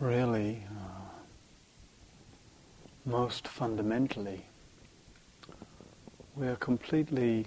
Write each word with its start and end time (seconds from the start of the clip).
really, 0.00 0.64
uh, 0.70 1.08
most 3.04 3.48
fundamentally, 3.48 4.46
we 6.36 6.46
are 6.46 6.56
completely 6.56 7.46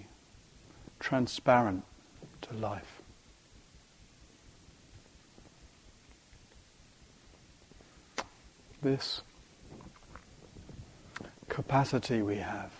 transparent 0.99 1.83
to 2.41 2.53
life. 2.53 3.01
This 8.81 9.21
capacity 11.47 12.21
we 12.21 12.37
have 12.37 12.71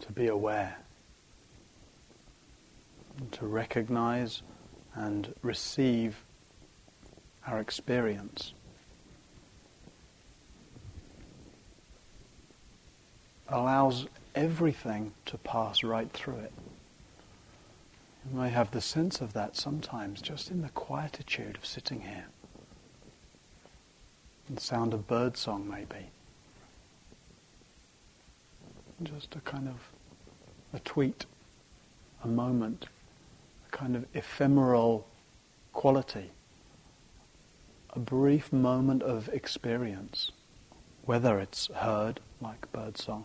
to 0.00 0.12
be 0.12 0.26
aware, 0.26 0.78
to 3.32 3.46
recognize 3.46 4.42
and 4.94 5.34
receive 5.42 6.24
our 7.48 7.58
experience. 7.58 8.52
Allows 13.48 14.06
everything 14.34 15.12
to 15.26 15.38
pass 15.38 15.82
right 15.82 16.10
through 16.12 16.36
it. 16.36 16.52
You 18.30 18.38
may 18.38 18.50
have 18.50 18.70
the 18.70 18.82
sense 18.82 19.22
of 19.22 19.32
that 19.32 19.56
sometimes 19.56 20.20
just 20.20 20.50
in 20.50 20.60
the 20.60 20.68
quietude 20.68 21.56
of 21.56 21.64
sitting 21.64 22.02
here. 22.02 22.26
The 24.50 24.60
sound 24.60 24.92
of 24.92 25.06
birdsong, 25.06 25.68
maybe. 25.68 26.10
Just 29.02 29.34
a 29.36 29.40
kind 29.40 29.68
of 29.68 29.76
a 30.74 30.80
tweet, 30.80 31.24
a 32.22 32.28
moment, 32.28 32.86
a 33.66 33.70
kind 33.76 33.96
of 33.96 34.04
ephemeral 34.14 35.06
quality 35.72 36.30
brief 37.98 38.52
moment 38.52 39.02
of 39.02 39.28
experience, 39.30 40.32
whether 41.02 41.38
it's 41.38 41.68
heard 41.74 42.20
like 42.40 42.70
birdsong, 42.72 43.24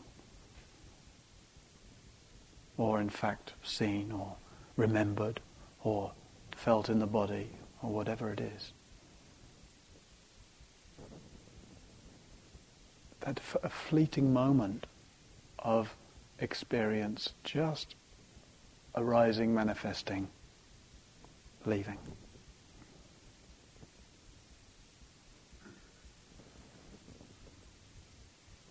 or 2.78 3.00
in 3.00 3.10
fact 3.10 3.54
seen 3.64 4.12
or 4.12 4.36
remembered 4.76 5.40
or 5.84 6.12
felt 6.56 6.90
in 6.90 7.00
the 7.00 7.08
body 7.08 7.50
or 7.82 7.92
whatever 7.92 8.32
it 8.32 8.40
is. 8.40 8.74
That 13.22 13.40
f- 13.40 13.58
a 13.64 13.70
fleeting 13.70 14.34
moment 14.34 14.86
of 15.60 15.96
experience 16.40 17.34
just 17.44 17.96
arising, 18.96 19.54
manifesting, 19.54 20.28
leaving. 21.66 21.98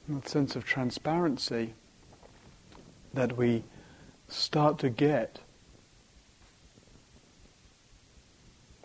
That 0.09 0.29
sense 0.29 0.57
of 0.57 0.65
transparency 0.65 1.75
that 3.15 3.37
we 3.37 3.65
start 4.29 4.79
to 4.79 4.91
get 4.91 5.41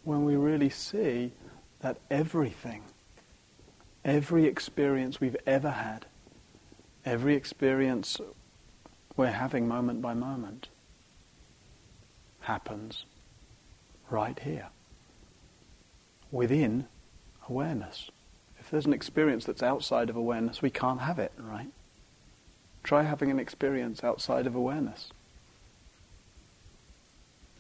when 0.04 0.24
we 0.24 0.36
really 0.36 0.70
see 0.70 1.32
that 1.82 1.98
everything, 2.10 2.82
every 4.06 4.46
experience 4.46 5.20
we've 5.20 5.38
ever 5.46 5.72
had, 5.72 6.06
every 7.06 7.36
experience 7.36 8.20
we're 9.16 9.32
having 9.32 9.68
moment 9.68 10.02
by 10.02 10.14
moment, 10.14 10.70
happens 12.42 13.06
right 14.10 14.40
here, 14.40 14.68
within 16.32 16.88
awareness. 17.50 18.10
If 18.68 18.72
there's 18.72 18.86
an 18.86 18.92
experience 18.92 19.46
that's 19.46 19.64
outside 19.64 20.10
of 20.10 20.18
awareness, 20.18 20.62
we 20.62 20.70
can't 20.70 21.00
have 21.00 21.20
it, 21.20 21.32
right? 21.38 21.70
Try 22.84 23.04
having 23.04 23.32
an 23.32 23.40
experience 23.40 24.04
outside 24.04 24.46
of 24.46 24.56
awareness. 24.56 25.10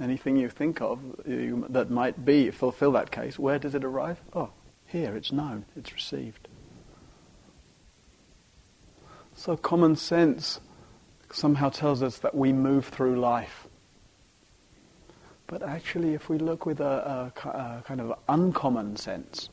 Anything 0.01 0.35
you 0.35 0.49
think 0.49 0.81
of 0.81 0.99
you, 1.25 1.65
that 1.69 1.89
might 1.89 2.25
be 2.25 2.51
fulfill 2.51 2.91
that 2.91 3.09
case, 3.09 3.39
where 3.39 3.57
does 3.57 3.73
it 3.73 3.85
arrive? 3.85 4.19
Oh, 4.33 4.49
here, 4.85 5.15
it's 5.15 5.31
known, 5.31 5.63
it's 5.77 5.93
received. 5.93 6.49
So 9.33 9.55
common 9.55 9.95
sense 9.95 10.59
somehow 11.31 11.69
tells 11.69 12.03
us 12.03 12.17
that 12.17 12.35
we 12.35 12.51
move 12.51 12.87
through 12.87 13.17
life. 13.17 13.65
But 15.47 15.63
actually, 15.63 16.15
if 16.15 16.27
we 16.27 16.37
look 16.37 16.65
with 16.65 16.81
a, 16.81 17.31
a, 17.45 17.47
a 17.47 17.83
kind 17.87 18.01
of 18.01 18.19
uncommon 18.27 18.97
sense, 18.97 19.47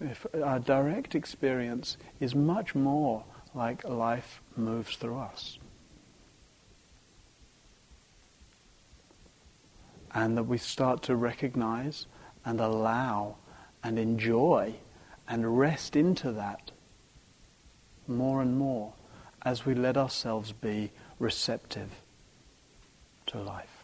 if 0.00 0.26
our 0.42 0.58
direct 0.58 1.14
experience 1.14 1.96
is 2.20 2.34
much 2.34 2.74
more 2.74 3.24
like 3.54 3.84
life 3.84 4.40
moves 4.56 4.96
through 4.96 5.18
us. 5.18 5.58
And 10.12 10.36
that 10.36 10.44
we 10.44 10.58
start 10.58 11.02
to 11.04 11.16
recognize 11.16 12.06
and 12.44 12.60
allow 12.60 13.36
and 13.82 13.98
enjoy 13.98 14.74
and 15.28 15.58
rest 15.58 15.94
into 15.94 16.32
that 16.32 16.72
more 18.08 18.42
and 18.42 18.58
more 18.58 18.92
as 19.42 19.64
we 19.64 19.74
let 19.74 19.96
ourselves 19.96 20.52
be 20.52 20.90
receptive 21.18 22.02
to 23.26 23.40
life. 23.40 23.79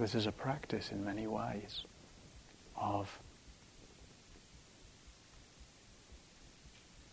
This 0.00 0.14
is 0.14 0.26
a 0.26 0.32
practice 0.32 0.92
in 0.92 1.04
many 1.04 1.26
ways 1.26 1.84
of 2.74 3.18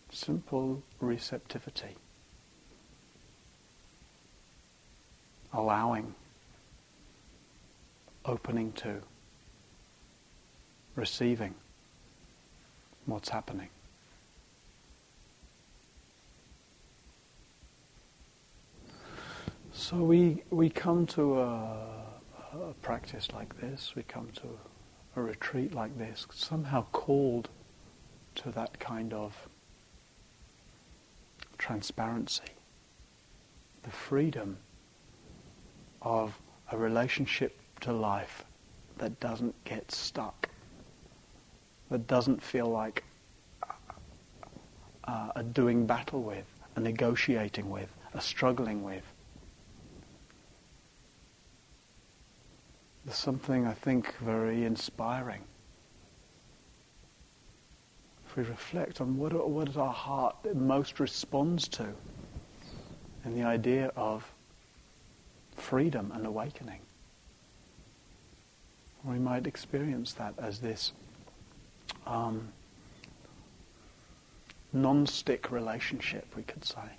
simple 0.09 0.81
receptivity, 1.01 1.97
allowing, 5.51 6.15
opening 8.23 8.71
to, 8.77 9.01
receiving 10.95 11.55
what's 13.05 13.27
happening. 13.27 13.67
So 19.73 19.97
we 19.97 20.43
we 20.49 20.69
come 20.69 21.05
to 21.07 21.41
a 21.41 21.96
a 22.53 22.73
practice 22.81 23.29
like 23.33 23.59
this, 23.59 23.93
we 23.95 24.03
come 24.03 24.29
to 24.35 24.47
a 25.15 25.21
retreat 25.21 25.73
like 25.73 25.97
this, 25.97 26.27
somehow 26.33 26.85
called 26.91 27.49
to 28.35 28.51
that 28.51 28.79
kind 28.79 29.13
of 29.13 29.47
transparency, 31.57 32.43
the 33.83 33.89
freedom 33.89 34.57
of 36.01 36.39
a 36.71 36.77
relationship 36.77 37.59
to 37.81 37.91
life 37.91 38.43
that 38.97 39.19
doesn't 39.19 39.55
get 39.65 39.91
stuck, 39.91 40.49
that 41.89 42.07
doesn't 42.07 42.41
feel 42.41 42.67
like 42.67 43.03
uh, 45.05 45.31
a 45.35 45.43
doing 45.43 45.85
battle 45.85 46.21
with, 46.21 46.45
a 46.75 46.79
negotiating 46.79 47.69
with, 47.69 47.89
a 48.13 48.21
struggling 48.21 48.83
with. 48.83 49.03
There's 53.07 53.15
something, 53.15 53.65
I 53.65 53.71
think, 53.71 54.13
very 54.17 54.65
inspiring. 54.65 55.39
If 58.27 58.35
we 58.35 58.43
reflect 58.43 58.99
on 58.99 59.17
what, 59.17 59.49
what 59.49 59.77
our 59.77 59.93
heart 59.93 60.35
most 60.53 60.99
responds 60.99 61.69
to 61.69 61.87
in 63.23 63.33
the 63.33 63.43
idea 63.43 63.93
of 63.95 64.29
freedom 65.55 66.11
and 66.13 66.25
awakening, 66.25 66.81
we 69.05 69.19
might 69.19 69.47
experience 69.47 70.11
that 70.11 70.33
as 70.37 70.59
this 70.59 70.91
um, 72.05 72.49
non-stick 74.73 75.49
relationship, 75.49 76.27
we 76.35 76.43
could 76.43 76.65
say, 76.65 76.97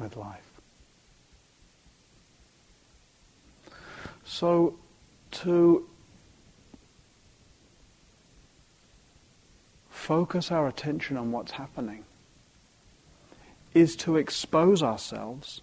with 0.00 0.16
life. 0.16 0.50
So 4.24 4.76
to 5.34 5.86
focus 9.90 10.50
our 10.50 10.68
attention 10.68 11.16
on 11.16 11.32
what's 11.32 11.52
happening 11.52 12.04
is 13.72 13.96
to 13.96 14.16
expose 14.16 14.82
ourselves 14.82 15.60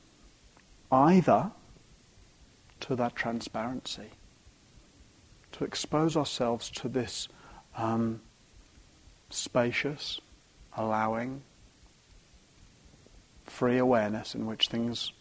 either 0.92 1.52
to 2.82 2.96
that 2.96 3.16
transparency, 3.16 4.10
to 5.54 5.64
expose 5.64 6.18
ourselves 6.18 6.70
to 6.70 6.90
this 6.90 7.30
um, 7.78 8.20
spacious, 9.30 10.20
allowing, 10.76 11.42
free 13.46 13.78
awareness 13.78 14.36
in 14.36 14.46
which 14.46 14.68
things 14.68 15.14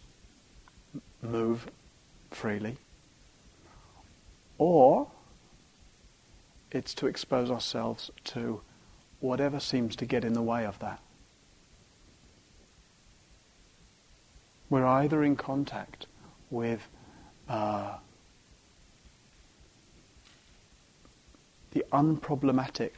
move 1.23 1.71
freely, 2.31 2.77
or 4.61 5.09
it's 6.71 6.93
to 6.93 7.07
expose 7.07 7.51
ourselves 7.51 8.11
to 8.23 8.61
whatever 9.21 9.59
seems 9.59 9.97
to 9.97 10.05
get 10.05 10.23
in 10.23 10.35
the 10.35 10.43
way 10.43 10.67
of 10.67 10.79
that. 10.81 11.01
We're 14.69 14.85
either 14.85 15.25
in 15.25 15.35
contact 15.35 16.07
with 16.51 16.87
uh, 17.49 17.97
the 21.71 21.83
unproblematic 21.91 22.91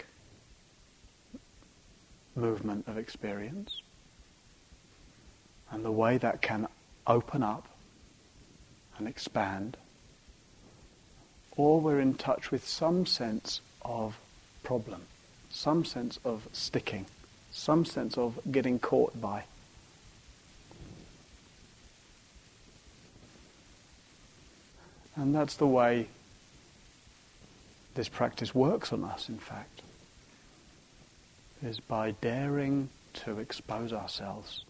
movement 2.35 2.88
of 2.88 2.99
experience 2.99 3.82
and 5.70 5.85
the 5.85 5.93
way 5.93 6.19
that 6.19 6.43
can 6.43 6.67
open 7.06 7.44
up 7.44 7.69
and 8.99 9.06
expand, 9.06 9.76
or 11.56 11.81
we're 11.81 12.00
in 12.00 12.14
touch 12.14 12.50
with 12.50 12.66
some 12.66 13.06
sense 13.06 13.60
of 13.82 14.19
problem, 14.62 15.02
some 15.50 15.84
sense 15.84 16.19
of 16.25 16.49
sticking, 16.52 17.06
some 17.50 17.84
sense 17.84 18.16
of 18.16 18.38
getting 18.50 18.78
caught 18.78 19.20
by. 19.20 19.44
And 25.14 25.34
that's 25.34 25.56
the 25.56 25.66
way 25.66 26.08
this 27.94 28.08
practice 28.08 28.55
works 28.55 28.93
on 28.93 29.05
us, 29.05 29.28
in 29.28 29.38
fact, 29.38 29.82
is 31.62 31.81
by 31.81 32.12
daring 32.12 32.88
to 33.12 33.38
expose 33.38 33.93
ourselves 33.93 34.64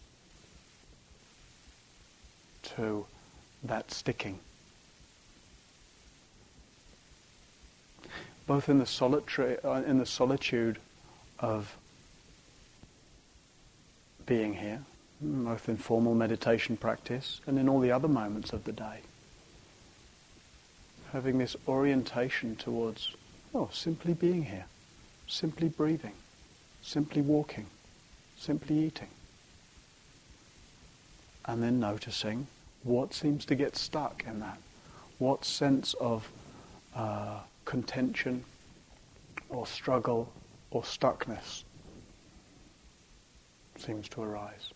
to 2.75 3.05
that 3.63 3.91
sticking. 3.91 4.39
Both 8.45 8.69
in 8.69 8.79
the 8.79 8.85
solitary, 8.85 9.57
uh, 9.63 9.81
in 9.83 9.97
the 9.99 10.05
solitude 10.05 10.77
of 11.39 11.77
being 14.25 14.55
here, 14.55 14.81
both 15.21 15.69
in 15.69 15.77
formal 15.77 16.15
meditation 16.15 16.77
practice 16.77 17.39
and 17.47 17.57
in 17.57 17.69
all 17.69 17.79
the 17.79 17.91
other 17.91 18.07
moments 18.07 18.51
of 18.51 18.65
the 18.65 18.71
day 18.71 18.99
having 21.13 21.37
this 21.37 21.55
orientation 21.67 22.55
towards, 22.55 23.15
oh, 23.53 23.69
simply 23.71 24.15
being 24.15 24.45
here, 24.45 24.65
simply 25.27 25.69
breathing, 25.69 26.13
simply 26.81 27.21
walking, 27.21 27.67
simply 28.35 28.75
eating. 28.79 29.07
And 31.45 31.61
then 31.61 31.79
noticing 31.79 32.47
what 32.81 33.13
seems 33.13 33.45
to 33.45 33.55
get 33.55 33.75
stuck 33.75 34.23
in 34.25 34.39
that. 34.39 34.57
What 35.19 35.45
sense 35.45 35.93
of 36.01 36.29
uh, 36.95 37.39
contention 37.65 38.43
or 39.49 39.65
struggle 39.67 40.31
or 40.71 40.81
stuckness 40.81 41.63
seems 43.77 44.07
to 44.09 44.21
arise. 44.21 44.71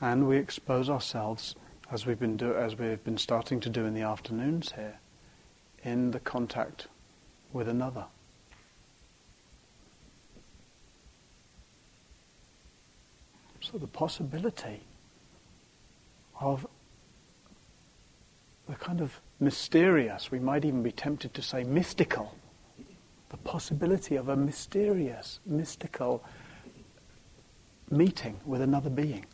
And 0.00 0.28
we 0.28 0.36
expose 0.36 0.90
ourselves 0.90 1.54
as 1.90 2.06
we've 2.06 2.18
been 2.18 2.36
do, 2.36 2.54
as 2.54 2.76
we've 2.78 3.02
been 3.04 3.18
starting 3.18 3.60
to 3.60 3.68
do 3.68 3.84
in 3.84 3.94
the 3.94 4.02
afternoons 4.02 4.72
here, 4.72 4.98
in 5.82 6.10
the 6.10 6.20
contact 6.20 6.88
with 7.52 7.68
another. 7.68 8.06
So 13.60 13.78
the 13.78 13.86
possibility 13.86 14.80
of 16.40 16.66
the 18.68 18.74
kind 18.76 19.00
of 19.00 19.20
mysterious, 19.40 20.30
we 20.30 20.38
might 20.38 20.64
even 20.64 20.82
be 20.82 20.92
tempted 20.92 21.34
to 21.34 21.42
say 21.42 21.64
mystical, 21.64 22.34
the 23.28 23.36
possibility 23.38 24.16
of 24.16 24.28
a 24.28 24.36
mysterious, 24.36 25.40
mystical 25.44 26.24
meeting 27.90 28.40
with 28.44 28.60
another 28.60 28.90
being. 28.90 29.26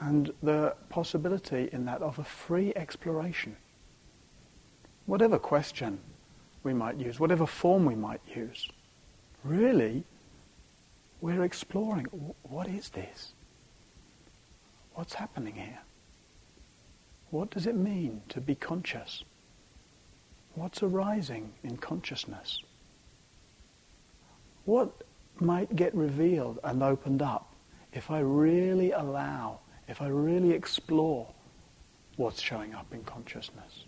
and 0.00 0.32
the 0.42 0.74
possibility 0.88 1.68
in 1.72 1.84
that 1.84 2.00
of 2.02 2.18
a 2.18 2.24
free 2.24 2.72
exploration. 2.74 3.54
Whatever 5.06 5.38
question 5.38 6.00
we 6.62 6.72
might 6.72 6.96
use, 6.96 7.20
whatever 7.20 7.46
form 7.46 7.84
we 7.84 7.94
might 7.94 8.20
use, 8.34 8.68
really, 9.44 10.04
we're 11.20 11.42
exploring 11.42 12.06
what 12.42 12.68
is 12.68 12.90
this? 12.90 13.32
What's 14.94 15.14
happening 15.14 15.54
here? 15.54 15.80
What 17.30 17.50
does 17.50 17.66
it 17.66 17.76
mean 17.76 18.22
to 18.30 18.40
be 18.40 18.54
conscious? 18.54 19.24
What's 20.54 20.82
arising 20.82 21.52
in 21.62 21.76
consciousness? 21.76 22.62
What 24.64 24.90
might 25.38 25.74
get 25.76 25.94
revealed 25.94 26.58
and 26.64 26.82
opened 26.82 27.22
up 27.22 27.54
if 27.92 28.10
I 28.10 28.20
really 28.20 28.92
allow 28.92 29.60
if 29.90 30.00
I 30.00 30.06
really 30.06 30.52
explore 30.52 31.26
what's 32.16 32.40
showing 32.40 32.74
up 32.74 32.86
in 32.92 33.02
consciousness. 33.02 33.86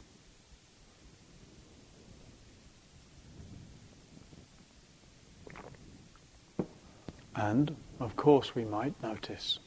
And, 7.35 7.77
of 7.99 8.17
course, 8.17 8.55
we 8.55 8.65
might 8.65 9.01
notice 9.03 9.59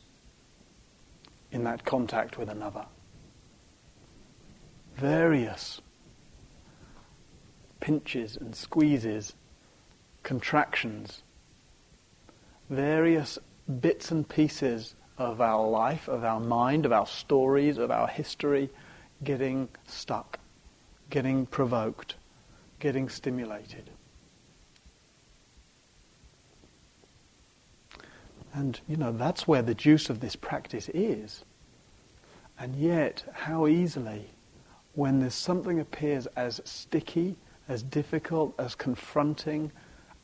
in 1.51 1.63
that 1.63 1.85
contact 1.85 2.37
with 2.37 2.49
another 2.49 2.85
various 4.95 5.81
pinches 7.79 8.37
and 8.37 8.55
squeezes, 8.55 9.35
contractions, 10.23 11.23
various 12.69 13.37
bits 13.79 14.11
and 14.11 14.27
pieces 14.27 14.95
of 15.17 15.39
our 15.41 15.67
life, 15.67 16.07
of 16.07 16.23
our 16.23 16.39
mind, 16.39 16.85
of 16.85 16.91
our 16.91 17.07
stories, 17.07 17.77
of 17.77 17.91
our 17.91 18.07
history 18.07 18.69
getting 19.23 19.69
stuck, 19.87 20.39
getting 21.09 21.45
provoked, 21.45 22.15
getting 22.79 23.07
stimulated. 23.07 23.89
And, 28.55 28.79
you 28.87 28.95
know, 28.95 29.11
that's 29.11 29.45
where 29.45 29.61
the 29.61 29.75
juice 29.75 30.09
of 30.09 30.21
this 30.21 30.37
practice 30.37 30.87
is. 30.93 31.43
And 32.57 32.73
yet, 32.77 33.25
how 33.33 33.67
easily, 33.67 34.29
when 34.93 35.19
there's 35.19 35.33
something 35.35 35.77
appears 35.77 36.25
as 36.37 36.61
sticky, 36.63 37.35
as 37.67 37.83
difficult, 37.83 38.55
as 38.57 38.73
confronting, 38.73 39.73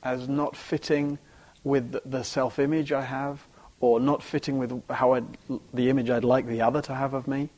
as 0.02 0.30
not 0.30 0.56
fitting 0.56 1.20
with 1.66 2.00
the 2.10 2.24
self-image 2.24 2.94
I 2.94 3.02
have, 3.02 3.46
or 3.82 4.00
not 4.00 4.24
fitting 4.24 4.58
with 4.58 4.82
how 4.90 5.12
I'd, 5.12 5.26
the 5.74 5.90
image 5.90 6.10
I'd 6.10 6.24
like 6.24 6.48
the 6.48 6.62
other 6.62 6.82
to 6.84 6.96
have 6.96 7.14
of 7.14 7.28
me. 7.28 7.50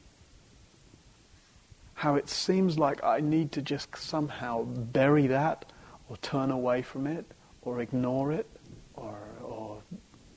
How 1.93 2.15
it 2.15 2.27
seems 2.27 2.79
like 2.79 3.03
I 3.03 3.19
need 3.19 3.51
to 3.51 3.61
just 3.61 3.95
somehow 3.95 4.63
bury 4.63 5.27
that 5.27 5.65
or 6.09 6.17
turn 6.17 6.49
away 6.49 6.81
from 6.81 7.05
it 7.05 7.25
or 7.61 7.79
ignore 7.79 8.31
it 8.31 8.47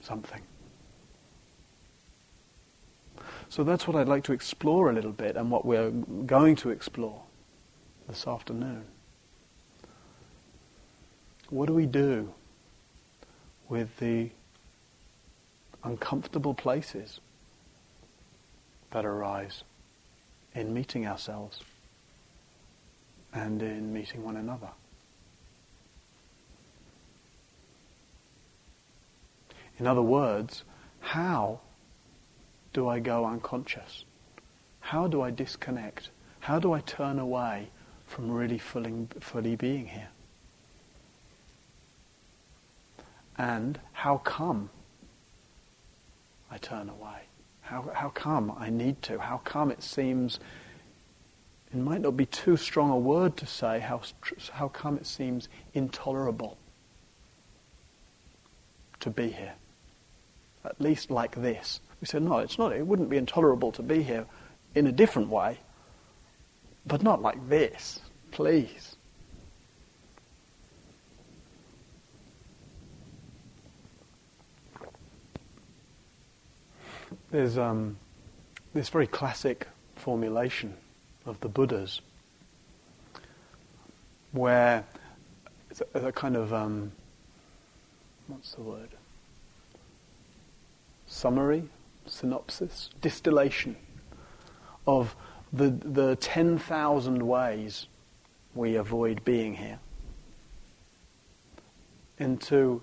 something. 0.06 0.42
So 3.48 3.64
that's 3.64 3.86
what 3.86 3.96
I'd 3.96 4.08
like 4.08 4.24
to 4.24 4.32
explore 4.32 4.90
a 4.90 4.92
little 4.92 5.12
bit 5.12 5.36
and 5.36 5.50
what 5.50 5.64
we're 5.64 5.90
going 5.90 6.56
to 6.56 6.70
explore 6.70 7.22
this 8.08 8.26
afternoon. 8.26 8.84
What 11.50 11.66
do 11.66 11.74
we 11.74 11.86
do 11.86 12.32
with 13.68 13.96
the 13.98 14.30
uncomfortable 15.84 16.54
places 16.54 17.20
that 18.90 19.04
arise 19.04 19.62
in 20.54 20.72
meeting 20.72 21.06
ourselves 21.06 21.60
and 23.32 23.62
in 23.62 23.92
meeting 23.92 24.24
one 24.24 24.36
another. 24.36 24.70
In 29.78 29.86
other 29.86 30.02
words, 30.02 30.64
how 31.00 31.60
do 32.72 32.88
I 32.88 32.98
go 32.98 33.24
unconscious? 33.26 34.04
How 34.80 35.06
do 35.06 35.20
I 35.22 35.30
disconnect? 35.30 36.10
How 36.40 36.58
do 36.58 36.72
I 36.72 36.80
turn 36.80 37.18
away 37.18 37.68
from 38.06 38.30
really 38.30 38.58
fully, 38.58 39.08
fully 39.20 39.56
being 39.56 39.86
here? 39.86 40.08
And 43.36 43.78
how 43.92 44.18
come 44.18 44.70
I 46.50 46.56
turn 46.56 46.88
away? 46.88 47.22
How, 47.62 47.90
how 47.94 48.08
come 48.08 48.52
I 48.56 48.70
need 48.70 49.02
to? 49.02 49.18
How 49.18 49.38
come 49.38 49.70
it 49.70 49.82
seems, 49.82 50.38
it 51.72 51.76
might 51.76 52.00
not 52.00 52.16
be 52.16 52.26
too 52.26 52.56
strong 52.56 52.90
a 52.90 52.96
word 52.96 53.36
to 53.38 53.46
say, 53.46 53.80
how, 53.80 54.00
how 54.52 54.68
come 54.68 54.96
it 54.96 55.06
seems 55.06 55.48
intolerable? 55.74 56.56
to 59.00 59.10
be 59.10 59.30
here. 59.30 59.54
At 60.66 60.80
least 60.80 61.10
like 61.10 61.34
this. 61.36 61.80
We 62.00 62.06
said, 62.06 62.22
no, 62.22 62.38
it's 62.38 62.58
not. 62.58 62.72
It 62.72 62.86
wouldn't 62.86 63.08
be 63.08 63.16
intolerable 63.16 63.72
to 63.72 63.82
be 63.82 64.02
here 64.02 64.26
in 64.74 64.86
a 64.86 64.92
different 64.92 65.28
way, 65.28 65.58
but 66.84 67.02
not 67.02 67.22
like 67.22 67.48
this. 67.48 68.00
Please. 68.32 68.96
There's 77.30 77.56
um, 77.56 77.96
this 78.74 78.88
very 78.88 79.06
classic 79.06 79.68
formulation 79.94 80.74
of 81.24 81.40
the 81.40 81.48
Buddhas 81.48 82.00
where 84.32 84.84
it's 85.70 85.82
a, 85.94 86.06
a 86.06 86.12
kind 86.12 86.36
of 86.36 86.52
um, 86.52 86.92
what's 88.26 88.52
the 88.52 88.62
word? 88.62 88.90
Summary, 91.06 91.68
synopsis, 92.06 92.90
distillation 93.00 93.76
of 94.86 95.14
the 95.52 95.70
the 95.70 96.16
ten 96.16 96.58
thousand 96.58 97.26
ways 97.26 97.86
we 98.54 98.76
avoid 98.76 99.24
being 99.24 99.54
here 99.54 99.78
into 102.18 102.82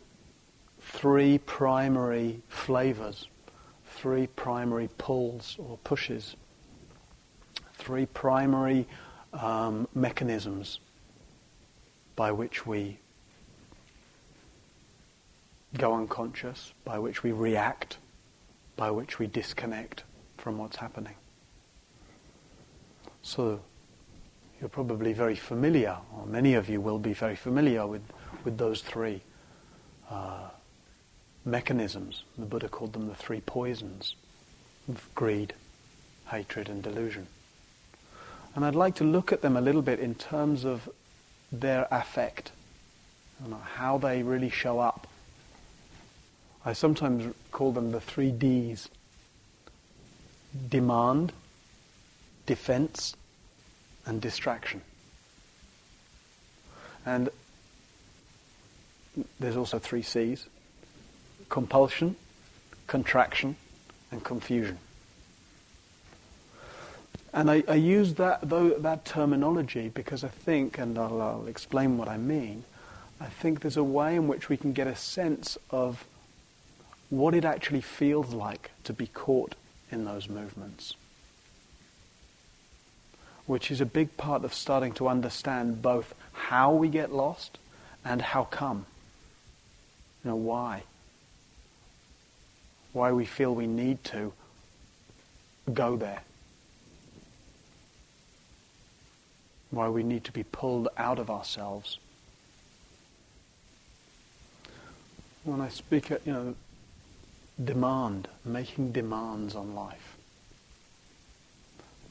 three 0.80 1.38
primary 1.39 2.42
flavors, 2.48 3.27
three 3.86 4.27
primary 4.27 4.89
pulls 4.98 5.56
or 5.58 5.77
pushes, 5.84 6.36
three 7.74 8.06
primary 8.06 8.88
um, 9.34 9.88
mechanisms 9.96 10.80
by 12.15 12.32
which 12.32 12.65
we 12.68 12.98
go 15.77 15.96
unconscious, 15.96 16.74
by 16.86 17.00
which 17.00 17.24
we 17.24 17.32
react, 17.32 17.98
by 18.75 18.92
which 18.92 19.20
we 19.20 19.27
disconnect 19.27 20.03
from 20.38 20.58
what's 20.58 20.77
happening. 20.77 21.15
So 23.22 23.62
you're 24.60 24.70
probably 24.70 25.13
very 25.13 25.36
familiar, 25.36 25.98
or 26.18 26.25
many 26.25 26.53
of 26.53 26.70
you 26.70 26.82
will 26.82 27.00
be 27.00 27.13
very 27.13 27.36
familiar 27.36 27.86
with, 27.86 28.01
with 28.44 28.58
those 28.58 28.82
three 28.82 29.22
uh, 30.10 30.50
mechanisms. 31.46 32.24
The 32.38 32.46
Buddha 32.46 32.70
called 32.70 32.94
them 32.94 33.08
the 33.08 33.15
three 33.15 33.42
poisons 33.42 34.15
of 34.89 35.10
greed, 35.15 35.53
hatred, 36.27 36.70
and 36.70 36.82
delusion. 36.82 37.27
And 38.56 38.65
I'd 38.65 38.75
like 38.75 38.96
to 38.96 39.03
look 39.03 39.32
at 39.32 39.42
them 39.42 39.58
a 39.58 39.62
little 39.62 39.82
bit 39.82 40.00
in 40.00 40.15
terms 40.15 40.63
of 40.63 40.89
their 41.51 41.88
affect, 41.92 42.51
how 43.75 43.98
they 43.98 44.24
really 44.24 44.50
show 44.50 44.80
up. 44.80 45.08
I 46.65 46.74
sometimes 46.74 47.34
call 47.51 47.72
them 47.72 47.91
the 47.91 48.00
three 48.00 48.32
Ds 48.32 48.89
demand, 50.70 51.34
defense, 52.46 53.15
and 54.05 54.22
distraction. 54.22 54.82
And 57.05 57.29
there's 59.39 59.58
also 59.58 59.79
three 59.79 60.01
C's 60.01 60.48
compulsion, 61.50 62.15
contraction, 62.88 63.55
and 64.12 64.24
confusion. 64.24 64.77
And 67.34 67.50
I, 67.50 67.63
I 67.67 67.75
use 67.75 68.13
that, 68.15 68.48
though, 68.48 68.70
that 68.70 69.05
terminology 69.05 69.89
because 69.89 70.24
I 70.24 70.27
think, 70.27 70.77
and 70.77 70.98
I'll, 70.98 71.22
I'll 71.22 71.48
explain 71.48 71.98
what 71.98 72.08
I 72.08 72.17
mean, 72.17 72.63
I 73.20 73.25
think 73.25 73.62
there's 73.62 73.77
a 73.77 73.84
way 73.84 74.15
in 74.15 74.27
which 74.27 74.50
we 74.50 74.58
can 74.58 74.74
get 74.74 74.86
a 74.88 74.96
sense 74.96 75.58
of 75.72 76.05
what 77.17 77.34
it 77.34 77.46
actually 77.46 77.82
feels 77.82 78.34
like 78.34 78.72
to 78.84 78.93
be 78.93 79.08
caught 79.08 79.55
in 79.91 80.05
those 80.05 80.29
movements. 80.29 80.96
Which 83.46 83.70
is 83.72 83.82
a 83.82 83.86
big 83.86 84.15
part 84.17 84.43
of 84.43 84.53
starting 84.53 84.93
to 84.93 85.08
understand 85.08 85.82
both 85.82 86.13
how 86.34 86.74
we 86.74 86.89
get 86.89 87.13
lost 87.13 87.58
and 88.05 88.22
how 88.22 88.46
come. 88.46 88.86
You 90.24 90.32
know, 90.32 90.36
why? 90.38 90.84
Why 92.93 93.12
we 93.12 93.25
feel 93.25 93.53
we 93.53 93.67
need 93.67 94.03
to 94.05 94.34
go 95.74 95.96
there. 95.96 96.22
why 99.74 99.89
we 99.89 100.03
need 100.03 100.24
to 100.24 100.32
be 100.32 100.43
pulled 100.43 100.88
out 100.98 101.20
of 101.20 101.29
ourselves. 101.29 101.98
When 105.43 105.60
I 105.60 105.70
speak 105.70 106.12
at, 106.12 106.25
you 106.25 106.32
know, 106.32 106.55
demand, 107.62 108.27
making 108.45 108.91
demands 108.91 109.55
on 109.55 109.75
life, 109.75 110.17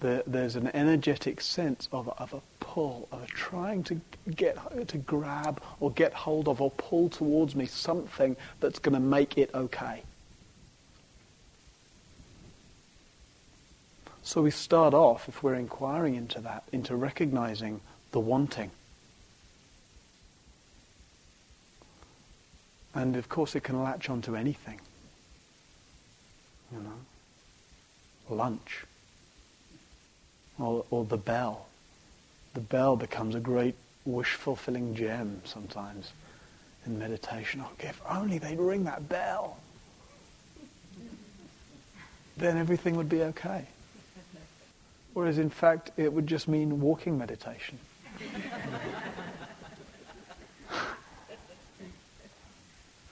there, 0.00 0.22
there's 0.26 0.56
an 0.56 0.70
energetic 0.75 1.40
sense 1.40 1.88
of, 1.92 2.08
of 2.18 2.34
a 2.34 2.40
pull, 2.61 3.08
of 3.12 3.26
trying 3.28 3.84
to 3.84 4.00
get, 4.34 4.58
to 4.88 4.99
grab 4.99 5.62
or 5.80 5.90
get 5.90 6.12
hold 6.12 6.49
of 6.49 6.61
or 6.61 6.70
pull 6.72 7.08
towards 7.08 7.54
me 7.54 7.66
something 7.66 8.37
that's 8.61 8.78
going 8.78 8.94
to 8.94 9.00
make 9.00 9.38
it 9.38 9.50
okay. 9.54 10.02
So 14.25 14.42
we 14.42 14.50
start 14.50 14.94
off, 14.94 15.28
if 15.28 15.42
we're 15.42 15.54
inquiring 15.54 16.14
into 16.14 16.40
that, 16.40 16.64
into 16.72 16.94
recognizing 16.94 17.80
the 18.12 18.20
wanting. 18.20 18.70
And 22.94 23.16
of 23.16 23.28
course, 23.28 23.54
it 23.56 23.62
can 23.62 23.82
latch 23.82 24.08
onto 24.11 24.37
anything. 24.37 24.80
You 26.73 26.79
know, 26.79 28.37
lunch, 28.37 28.85
or, 30.59 30.85
or 30.91 31.05
the 31.05 31.17
bell. 31.17 31.67
The 32.55 32.61
bell 32.61 32.97
becomes 32.97 33.35
a 33.35 33.41
great 33.41 33.75
wish-fulfilling 34.05 34.95
gem 34.95 35.43
sometimes 35.45 36.12
in 36.87 36.99
meditation. 36.99 37.62
Oh, 37.64 37.71
if 37.79 38.00
only 38.09 38.38
they'd 38.38 38.59
ring 38.59 38.85
that 38.85 39.09
bell, 39.09 39.59
then 42.37 42.57
everything 42.57 42.97
would 42.97 43.09
be 43.09 43.23
okay. 43.23 43.67
Whereas 45.14 45.38
in 45.38 45.50
fact, 45.50 45.91
it 45.97 46.12
would 46.12 46.26
just 46.26 46.49
mean 46.49 46.81
walking 46.81 47.19
meditation. 47.19 47.79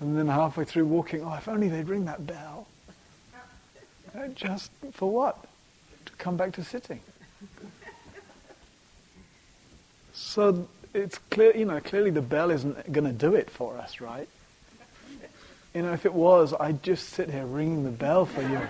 and 0.00 0.17
then 0.17 0.26
halfway 0.29 0.64
through 0.64 0.87
walking, 0.87 1.23
oh, 1.23 1.35
if 1.35 1.47
only 1.47 1.69
they'd 1.69 1.88
ring 1.88 2.07
that 2.07 2.26
bell. 2.26 2.67
Uh, 4.14 4.29
just 4.35 4.71
for 4.93 5.11
what? 5.11 5.45
To 6.07 6.12
come 6.19 6.37
back 6.37 6.52
to 6.55 6.64
sitting. 6.64 7.00
So 10.12 10.69
it's 10.93 11.19
clear, 11.31 11.57
you 11.57 11.64
know, 11.64 11.81
clearly 11.81 12.11
the 12.11 12.23
bell 12.23 12.50
isn't 12.50 12.93
going 12.93 13.07
to 13.07 13.12
do 13.12 13.35
it 13.35 13.49
for 13.50 13.79
us, 13.79 14.00
right? 14.00 14.29
You 15.75 15.83
know, 15.83 15.93
if 15.93 16.05
it 16.05 16.12
was, 16.12 16.52
I'd 16.59 16.83
just 16.83 17.11
sit 17.11 17.31
here 17.31 17.47
ringing 17.47 17.85
the 17.85 17.90
bell 17.90 18.26
for 18.26 18.43
you. 18.43 18.61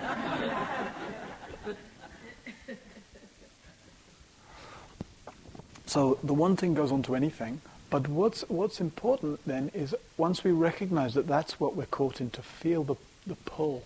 So 5.87 6.19
the 6.23 6.33
one 6.33 6.55
thing 6.55 6.73
goes 6.73 6.91
on 6.91 7.03
to 7.03 7.15
anything, 7.15 7.59
but 7.89 8.07
what's, 8.07 8.47
what's 8.47 8.79
important 8.79 9.41
then 9.45 9.71
is 9.73 9.93
once 10.15 10.41
we 10.43 10.51
recognize 10.51 11.15
that 11.15 11.27
that's 11.27 11.59
what 11.59 11.75
we're 11.75 11.85
caught 11.87 12.21
in, 12.21 12.29
to 12.29 12.41
feel 12.41 12.85
the, 12.85 12.95
the 13.27 13.35
pull, 13.35 13.83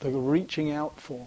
the 0.00 0.10
reaching 0.10 0.70
out 0.70 1.00
for. 1.00 1.26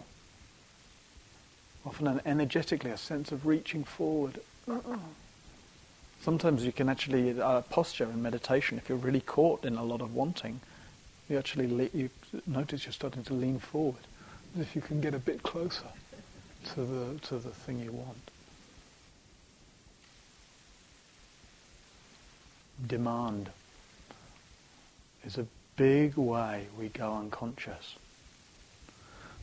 Often 1.85 2.07
an 2.07 2.21
energetically, 2.25 2.91
a 2.91 2.97
sense 2.97 3.31
of 3.31 3.45
reaching 3.45 3.83
forward. 3.83 4.39
Sometimes 6.21 6.63
you 6.63 6.71
can 6.71 6.87
actually, 6.87 7.39
uh, 7.41 7.61
posture 7.61 8.05
in 8.05 8.21
meditation, 8.21 8.77
if 8.77 8.87
you're 8.87 8.97
really 8.97 9.21
caught 9.21 9.65
in 9.65 9.75
a 9.75 9.83
lot 9.83 10.01
of 10.01 10.13
wanting, 10.13 10.61
you 11.27 11.37
actually 11.37 11.67
le- 11.67 11.97
you 11.97 12.09
notice 12.45 12.85
you're 12.85 12.93
starting 12.93 13.23
to 13.23 13.33
lean 13.33 13.57
forward, 13.57 14.03
as 14.55 14.61
if 14.61 14.75
you 14.75 14.81
can 14.81 15.01
get 15.01 15.15
a 15.15 15.19
bit 15.19 15.41
closer 15.41 15.87
to 16.73 16.83
the, 16.83 17.19
to 17.21 17.39
the 17.39 17.49
thing 17.49 17.79
you 17.79 17.91
want. 17.91 18.17
demand 22.87 23.49
is 25.25 25.37
a 25.37 25.45
big 25.75 26.15
way 26.15 26.67
we 26.77 26.89
go 26.89 27.15
unconscious. 27.15 27.95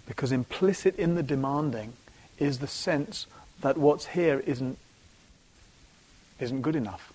Because 0.08 0.32
implicit 0.32 0.96
in 0.96 1.14
the 1.14 1.22
demanding 1.22 1.92
is 2.38 2.58
the 2.58 2.66
sense 2.66 3.26
that 3.60 3.76
what's 3.76 4.06
here 4.06 4.40
isn't, 4.46 4.78
isn't 6.40 6.62
good 6.62 6.74
enough, 6.74 7.12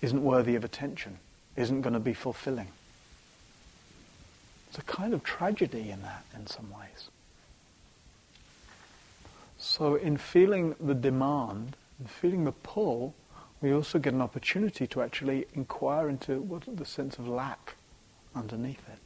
isn't 0.00 0.22
worthy 0.22 0.54
of 0.54 0.64
attention, 0.64 1.18
isn't 1.56 1.82
going 1.82 1.94
to 1.94 2.00
be 2.00 2.14
fulfilling. 2.14 2.68
There's 4.70 4.78
a 4.78 4.82
kind 4.82 5.12
of 5.14 5.24
tragedy 5.24 5.90
in 5.90 6.02
that 6.02 6.24
in 6.34 6.46
some 6.46 6.70
ways. 6.70 7.10
So 9.58 9.96
in 9.96 10.16
feeling 10.16 10.76
the 10.78 10.94
demand, 10.94 11.76
in 11.98 12.06
feeling 12.06 12.44
the 12.44 12.52
pull, 12.52 13.14
we 13.60 13.72
also 13.72 13.98
get 13.98 14.12
an 14.12 14.22
opportunity 14.22 14.86
to 14.86 15.02
actually 15.02 15.46
inquire 15.54 16.08
into 16.08 16.40
what 16.40 16.62
the 16.68 16.84
sense 16.84 17.18
of 17.18 17.26
lack 17.26 17.74
underneath 18.34 18.86
it. 18.88 19.05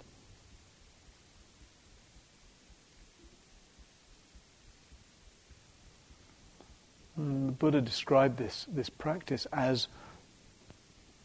The 7.46 7.52
Buddha 7.52 7.80
described 7.80 8.38
this, 8.38 8.66
this 8.70 8.88
practice 8.88 9.46
as 9.52 9.88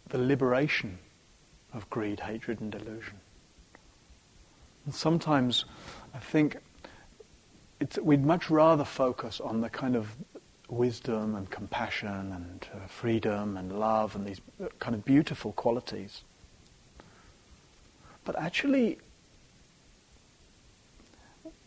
the 0.09 0.17
liberation 0.17 0.99
of 1.73 1.89
greed, 1.89 2.21
hatred, 2.21 2.61
and 2.61 2.71
delusion. 2.71 3.19
And 4.85 4.93
sometimes 4.93 5.65
I 6.13 6.19
think 6.19 6.57
we'd 8.01 8.23
much 8.23 8.49
rather 8.49 8.85
focus 8.85 9.41
on 9.41 9.61
the 9.61 9.69
kind 9.69 9.95
of 9.95 10.15
wisdom 10.69 11.35
and 11.35 11.49
compassion 11.49 12.07
and 12.07 12.67
uh, 12.73 12.87
freedom 12.87 13.57
and 13.57 13.77
love 13.77 14.15
and 14.15 14.25
these 14.25 14.41
uh, 14.63 14.67
kind 14.79 14.95
of 14.95 15.05
beautiful 15.05 15.51
qualities. 15.51 16.23
But 18.23 18.39
actually, 18.39 18.97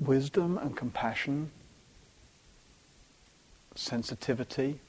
wisdom 0.01 0.59
and 0.59 0.77
compassion, 0.77 1.51
sensitivity, 3.79 4.81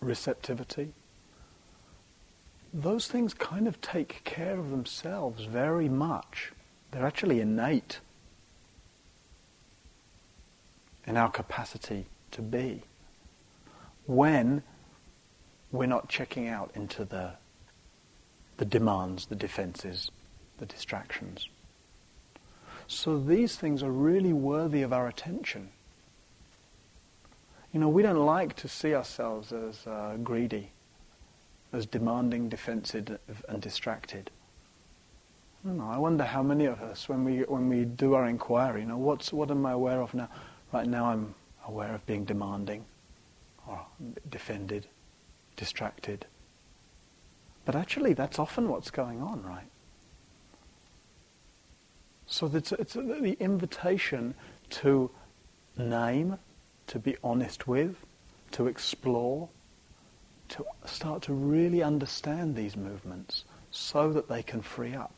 receptivity, 0.00 0.92
those 2.72 3.06
things 3.06 3.34
kind 3.34 3.68
of 3.68 3.78
take 3.82 4.22
care 4.24 4.58
of 4.58 4.70
themselves 4.70 5.44
very 5.44 5.88
much. 5.88 6.52
They're 6.90 7.04
actually 7.04 7.40
innate 7.40 8.00
in 11.06 11.18
our 11.18 11.30
capacity 11.30 12.06
to 12.30 12.40
be 12.40 12.82
when 14.06 14.62
we're 15.70 15.86
not 15.86 16.08
checking 16.08 16.48
out 16.48 16.70
into 16.74 17.04
the, 17.04 17.32
the 18.56 18.64
demands, 18.64 19.26
the 19.26 19.36
defenses, 19.36 20.10
the 20.56 20.64
distractions. 20.64 21.48
So 22.86 23.18
these 23.18 23.56
things 23.56 23.82
are 23.82 23.90
really 23.90 24.32
worthy 24.32 24.80
of 24.80 24.94
our 24.94 25.06
attention. 25.06 25.68
You 27.72 27.80
know, 27.80 27.88
we 27.88 28.02
don't 28.02 28.24
like 28.24 28.56
to 28.56 28.68
see 28.68 28.94
ourselves 28.94 29.52
as 29.52 29.86
uh, 29.86 30.16
greedy, 30.22 30.70
as 31.72 31.86
demanding, 31.86 32.48
defensive, 32.48 33.18
and 33.48 33.60
distracted. 33.60 34.30
I, 35.66 35.72
know, 35.72 35.88
I 35.90 35.98
wonder 35.98 36.24
how 36.24 36.42
many 36.42 36.64
of 36.64 36.80
us, 36.80 37.08
when 37.08 37.24
we 37.24 37.40
when 37.40 37.68
we 37.68 37.84
do 37.84 38.14
our 38.14 38.26
inquiry, 38.26 38.82
you 38.82 38.86
know, 38.86 38.96
what's 38.96 39.32
what 39.32 39.50
am 39.50 39.66
I 39.66 39.72
aware 39.72 40.00
of 40.00 40.14
now? 40.14 40.28
Right 40.72 40.86
now 40.86 41.06
I'm 41.06 41.34
aware 41.66 41.94
of 41.94 42.06
being 42.06 42.24
demanding 42.24 42.84
or 43.66 43.84
defended, 44.30 44.86
distracted. 45.56 46.26
But 47.64 47.76
actually 47.76 48.14
that's 48.14 48.38
often 48.38 48.68
what's 48.68 48.90
going 48.90 49.20
on, 49.20 49.42
right? 49.42 49.68
So 52.26 52.50
it's, 52.52 52.72
it's 52.72 52.94
the 52.94 53.36
invitation 53.40 54.34
to 54.70 55.10
name, 55.76 56.38
to 56.88 56.98
be 56.98 57.16
honest 57.22 57.66
with, 57.66 57.96
to 58.52 58.66
explore, 58.66 59.48
to 60.48 60.64
start 60.84 61.22
to 61.22 61.32
really 61.32 61.82
understand 61.82 62.56
these 62.56 62.76
movements 62.76 63.44
so 63.70 64.12
that 64.12 64.28
they 64.28 64.42
can 64.42 64.62
free 64.62 64.94
up. 64.94 65.14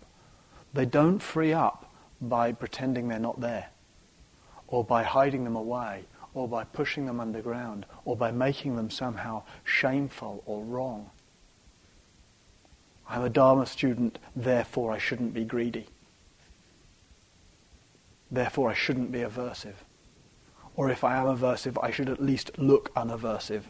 They 0.74 0.86
don't 0.86 1.20
free 1.20 1.52
up 1.52 1.92
by 2.20 2.52
pretending 2.52 3.08
they're 3.08 3.18
not 3.18 3.40
there 3.40 3.70
or 4.70 4.84
by 4.84 5.02
hiding 5.02 5.44
them 5.44 5.56
away, 5.56 6.04
or 6.32 6.48
by 6.48 6.64
pushing 6.64 7.06
them 7.06 7.20
underground, 7.20 7.84
or 8.04 8.16
by 8.16 8.30
making 8.30 8.76
them 8.76 8.88
somehow 8.88 9.42
shameful 9.64 10.42
or 10.46 10.62
wrong. 10.62 11.10
I'm 13.08 13.24
a 13.24 13.28
Dharma 13.28 13.66
student, 13.66 14.18
therefore 14.36 14.92
I 14.92 14.98
shouldn't 14.98 15.34
be 15.34 15.44
greedy. 15.44 15.88
Therefore 18.30 18.70
I 18.70 18.74
shouldn't 18.74 19.10
be 19.10 19.18
aversive. 19.18 19.74
Or 20.80 20.88
if 20.88 21.04
I 21.04 21.18
am 21.18 21.26
aversive, 21.26 21.76
I 21.82 21.90
should 21.90 22.08
at 22.08 22.22
least 22.22 22.52
look 22.56 22.90
unaversive. 22.94 23.64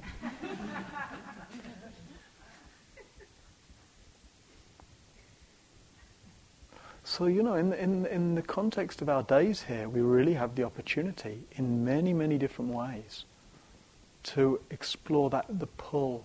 So, 7.02 7.26
you 7.26 7.42
know, 7.42 7.54
in, 7.54 7.72
in, 7.72 8.06
in 8.06 8.36
the 8.36 8.42
context 8.42 9.02
of 9.02 9.08
our 9.08 9.24
days 9.24 9.64
here, 9.64 9.88
we 9.88 10.00
really 10.00 10.34
have 10.34 10.54
the 10.54 10.62
opportunity 10.62 11.42
in 11.56 11.84
many, 11.84 12.12
many 12.12 12.38
different 12.38 12.72
ways 12.72 13.24
to 14.34 14.60
explore 14.70 15.30
that, 15.30 15.46
the 15.58 15.66
pull 15.66 16.24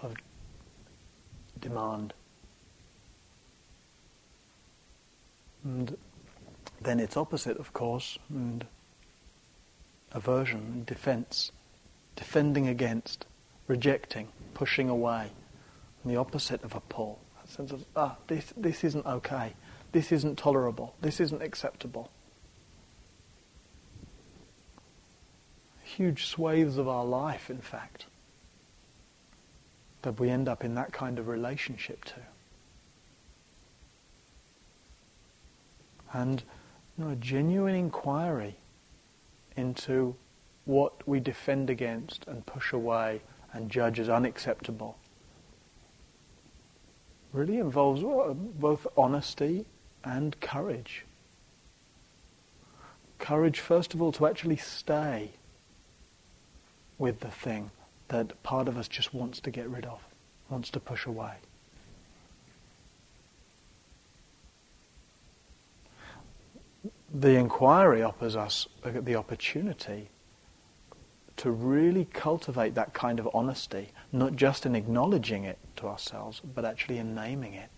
of 0.00 0.14
demand. 1.60 2.14
And 5.62 5.98
then 6.80 7.00
its 7.00 7.18
opposite, 7.18 7.58
of 7.58 7.74
course, 7.74 8.18
and 8.30 8.64
aversion 10.12 10.84
defense, 10.86 11.52
defending 12.16 12.68
against, 12.68 13.26
rejecting, 13.66 14.28
pushing 14.54 14.88
away, 14.88 15.30
and 16.02 16.12
the 16.12 16.16
opposite 16.16 16.62
of 16.64 16.74
a 16.74 16.80
pull, 16.80 17.20
that 17.38 17.48
sense 17.48 17.72
of, 17.72 17.84
ah, 17.94 18.16
this, 18.26 18.52
this 18.56 18.84
isn't 18.84 19.06
okay. 19.06 19.54
This 19.92 20.12
isn't 20.12 20.38
tolerable. 20.38 20.94
This 21.00 21.20
isn't 21.20 21.42
acceptable. 21.42 22.10
Huge 25.82 26.26
swathes 26.26 26.78
of 26.78 26.86
our 26.86 27.04
life, 27.04 27.50
in 27.50 27.60
fact, 27.60 28.06
that 30.02 30.20
we 30.20 30.30
end 30.30 30.48
up 30.48 30.64
in 30.64 30.76
that 30.76 30.92
kind 30.92 31.18
of 31.18 31.26
relationship 31.26 32.04
to. 32.04 32.14
And 36.12 36.42
you 36.96 37.04
know, 37.04 37.10
a 37.10 37.16
genuine 37.16 37.74
inquiry 37.74 38.56
into 39.56 40.16
what 40.64 41.06
we 41.06 41.20
defend 41.20 41.70
against 41.70 42.26
and 42.26 42.44
push 42.46 42.72
away 42.72 43.22
and 43.52 43.70
judge 43.70 43.98
as 43.98 44.08
unacceptable 44.08 44.96
really 47.32 47.58
involves 47.58 48.02
both 48.58 48.86
honesty 48.96 49.64
and 50.04 50.38
courage. 50.40 51.04
Courage, 53.18 53.60
first 53.60 53.94
of 53.94 54.02
all, 54.02 54.12
to 54.12 54.26
actually 54.26 54.56
stay 54.56 55.30
with 56.98 57.20
the 57.20 57.30
thing 57.30 57.70
that 58.08 58.42
part 58.42 58.66
of 58.66 58.76
us 58.76 58.88
just 58.88 59.14
wants 59.14 59.40
to 59.40 59.50
get 59.50 59.68
rid 59.68 59.86
of, 59.86 60.00
wants 60.48 60.70
to 60.70 60.80
push 60.80 61.06
away. 61.06 61.34
The 67.12 67.34
inquiry 67.36 68.02
offers 68.02 68.36
us 68.36 68.68
the 68.84 69.16
opportunity 69.16 70.10
to 71.36 71.50
really 71.50 72.04
cultivate 72.12 72.74
that 72.74 72.92
kind 72.92 73.18
of 73.18 73.28
honesty, 73.34 73.88
not 74.12 74.36
just 74.36 74.66
in 74.66 74.74
acknowledging 74.74 75.44
it 75.44 75.58
to 75.76 75.86
ourselves, 75.86 76.40
but 76.54 76.64
actually 76.64 76.98
in 76.98 77.14
naming 77.14 77.54
it. 77.54 77.70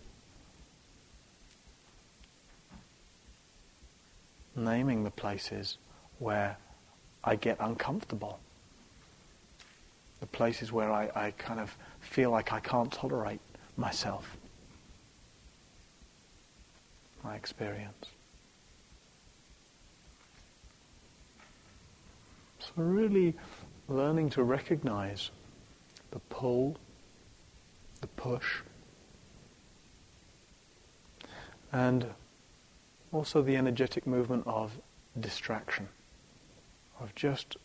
naming 4.55 5.03
the 5.03 5.11
places 5.11 5.77
where 6.19 6.57
I 7.23 7.35
get 7.35 7.57
uncomfortable. 7.59 8.39
The 10.19 10.27
places 10.27 10.71
where 10.71 10.91
I, 10.91 11.09
I 11.15 11.31
kind 11.31 11.59
of 11.59 11.75
feel 11.99 12.31
like 12.31 12.53
I 12.53 12.59
can't 12.59 12.91
tolerate 12.91 13.41
myself, 13.77 14.37
my 17.23 17.35
experience. 17.35 18.05
Really 22.75 23.35
learning 23.87 24.29
to 24.31 24.43
recognize 24.43 25.31
the 26.11 26.19
pull, 26.19 26.77
the 28.01 28.07
push, 28.07 28.61
and 31.71 32.05
also 33.11 33.41
the 33.41 33.55
energetic 33.55 34.07
movement 34.07 34.43
of 34.47 34.79
distraction, 35.19 35.87
of 36.99 37.13
just 37.15 37.57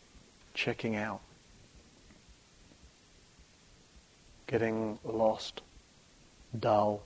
checking 0.53 0.95
out, 0.95 1.21
getting 4.47 4.99
lost, 5.03 5.61
dull, 6.59 7.01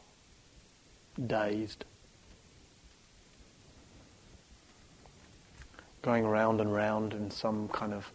dazed, 1.28 1.86
going 6.04 6.28
round 6.28 6.62
and 6.62 6.72
round 6.72 7.14
in 7.14 7.32
some 7.32 7.68
kind 7.70 7.94
of 7.94 8.12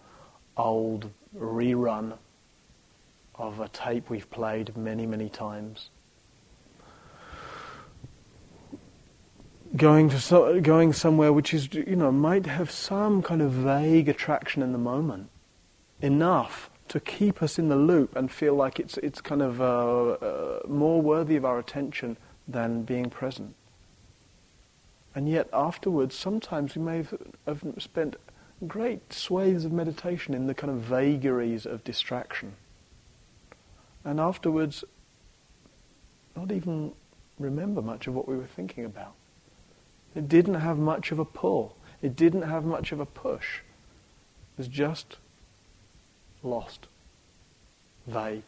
old 0.57 1.11
rerun 1.37 2.17
of 3.35 3.59
a 3.59 3.69
tape 3.69 4.09
we've 4.09 4.31
played 4.31 4.77
many, 4.77 5.07
many 5.07 5.29
times. 5.29 5.91
going 9.77 10.09
to 10.09 10.19
so, 10.19 10.61
going 10.61 10.93
somewhere 10.93 11.33
which 11.33 11.53
is 11.53 11.73
you 11.75 11.97
know 11.97 12.11
might 12.11 12.47
have 12.47 12.71
some 12.71 13.23
kind 13.23 13.43
of 13.43 13.53
vague 13.53 14.09
attraction 14.09 14.63
in 14.63 14.73
the 14.73 14.79
moment, 14.79 15.29
enough 16.01 16.71
to 16.89 17.01
keep 17.01 17.43
us 17.43 17.59
in 17.59 17.69
the 17.69 17.77
loop 17.77 18.17
and 18.17 18.31
feel 18.33 18.55
like 18.55 18.81
it's, 18.81 18.97
it's 18.99 19.21
kind 19.21 19.43
of 19.43 19.61
uh, 19.61 19.65
uh, 19.65 20.61
more 20.67 21.03
worthy 21.03 21.37
of 21.37 21.45
our 21.45 21.59
attention 21.59 22.17
than 22.47 22.83
being 22.83 23.11
present. 23.11 23.55
And 25.19 25.29
yet 25.29 25.49
afterwards, 25.53 26.15
sometimes 26.15 26.77
we 26.77 26.83
may 26.83 27.05
have, 27.45 27.65
spent 27.79 28.15
great 28.69 29.13
swathes 29.13 29.65
of 29.65 29.73
meditation 29.73 30.33
in 30.33 30.47
the 30.47 30.55
kind 30.55 30.71
of 30.71 30.79
vagaries 30.79 31.67
of 31.67 31.83
distraction. 31.83 32.53
And 34.05 34.21
afterwards, 34.21 34.85
not 36.37 36.53
even 36.53 36.93
remember 37.37 37.83
much 37.83 38.07
of 38.07 38.15
what 38.15 38.29
we 38.29 38.37
were 38.37 38.47
thinking 38.47 38.85
about. 38.85 39.15
It 40.15 40.29
didn't 40.29 40.55
have 40.55 40.79
much 40.79 41.11
of 41.11 41.19
a 41.19 41.25
pull. 41.25 41.77
It 42.01 42.15
didn't 42.15 42.43
have 42.43 42.65
much 42.65 42.93
of 42.93 43.01
a 43.01 43.07
push. 43.07 43.59
It 43.59 44.59
was 44.59 44.69
just 44.69 45.17
lost, 46.45 46.87
vague. 48.07 48.45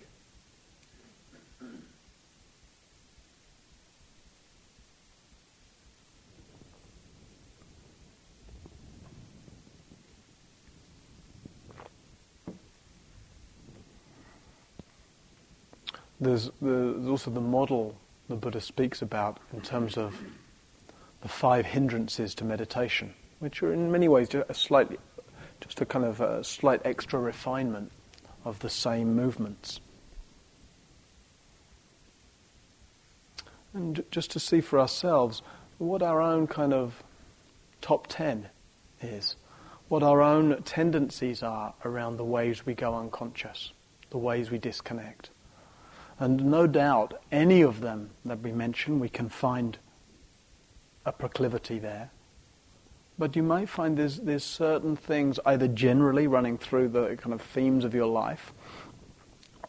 There's, 16.20 16.50
there's 16.60 17.06
also 17.06 17.30
the 17.30 17.40
model 17.40 17.96
the 18.28 18.36
Buddha 18.36 18.60
speaks 18.60 19.00
about 19.02 19.38
in 19.52 19.60
terms 19.60 19.96
of 19.96 20.14
the 21.22 21.28
five 21.28 21.66
hindrances 21.66 22.34
to 22.36 22.44
meditation, 22.44 23.14
which 23.38 23.62
are 23.62 23.72
in 23.72 23.90
many 23.90 24.06
ways 24.06 24.28
just 24.28 24.48
a 24.48 24.54
slightly, 24.54 24.98
just 25.60 25.80
a 25.80 25.86
kind 25.86 26.04
of 26.04 26.20
a 26.20 26.44
slight 26.44 26.82
extra 26.84 27.18
refinement 27.18 27.90
of 28.44 28.58
the 28.60 28.70
same 28.70 29.14
movements. 29.16 29.80
And 33.72 34.04
just 34.10 34.30
to 34.32 34.40
see 34.40 34.60
for 34.60 34.78
ourselves 34.78 35.42
what 35.78 36.02
our 36.02 36.20
own 36.20 36.46
kind 36.46 36.74
of 36.74 37.02
top 37.80 38.08
ten 38.08 38.48
is, 39.00 39.36
what 39.88 40.02
our 40.02 40.20
own 40.20 40.62
tendencies 40.64 41.42
are 41.42 41.74
around 41.84 42.16
the 42.16 42.24
ways 42.24 42.66
we 42.66 42.74
go 42.74 42.94
unconscious, 42.94 43.72
the 44.10 44.18
ways 44.18 44.50
we 44.50 44.58
disconnect. 44.58 45.30
And 46.20 46.44
no 46.44 46.66
doubt, 46.66 47.20
any 47.32 47.62
of 47.62 47.80
them 47.80 48.10
that 48.26 48.40
we 48.40 48.52
mention, 48.52 49.00
we 49.00 49.08
can 49.08 49.30
find 49.30 49.78
a 51.06 51.12
proclivity 51.12 51.78
there. 51.78 52.10
But 53.18 53.36
you 53.36 53.42
might 53.42 53.70
find 53.70 53.96
there's, 53.96 54.18
there's 54.18 54.44
certain 54.44 54.96
things 54.96 55.40
either 55.46 55.66
generally 55.66 56.26
running 56.26 56.58
through 56.58 56.88
the 56.88 57.16
kind 57.16 57.32
of 57.32 57.40
themes 57.40 57.86
of 57.86 57.94
your 57.94 58.06
life, 58.06 58.52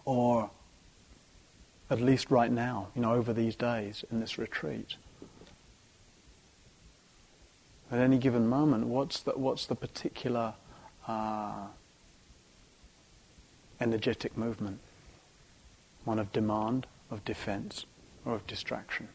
or 0.04 0.52
at 1.90 2.02
least 2.02 2.30
right 2.30 2.52
now, 2.52 2.90
you 2.96 3.02
know, 3.02 3.14
over 3.14 3.32
these 3.32 3.56
days 3.56 4.04
in 4.12 4.20
this 4.20 4.38
retreat. 4.38 4.96
At 7.90 8.00
any 8.00 8.18
given 8.18 8.48
moment, 8.48 8.88
what's 8.88 9.22
the, 9.22 9.32
what's 9.32 9.66
the 9.66 9.76
particular 9.76 10.54
uh, 11.08 11.68
energetic 13.80 14.38
movement? 14.38 14.80
One 16.06 16.20
of 16.20 16.32
demand, 16.32 16.88
of 17.10 17.24
defense, 17.26 17.86
or 18.26 18.36
of 18.36 18.46
distraction. 18.48 19.08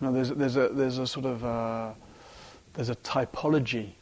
Know, 0.00 0.12
there's, 0.12 0.30
there's, 0.30 0.56
a, 0.56 0.68
there's 0.68 0.98
a 0.98 1.06
sort 1.06 1.24
of 1.24 1.44
uh, 1.44 1.92
there's 2.74 2.90
a 2.90 2.96
typology 2.96 3.92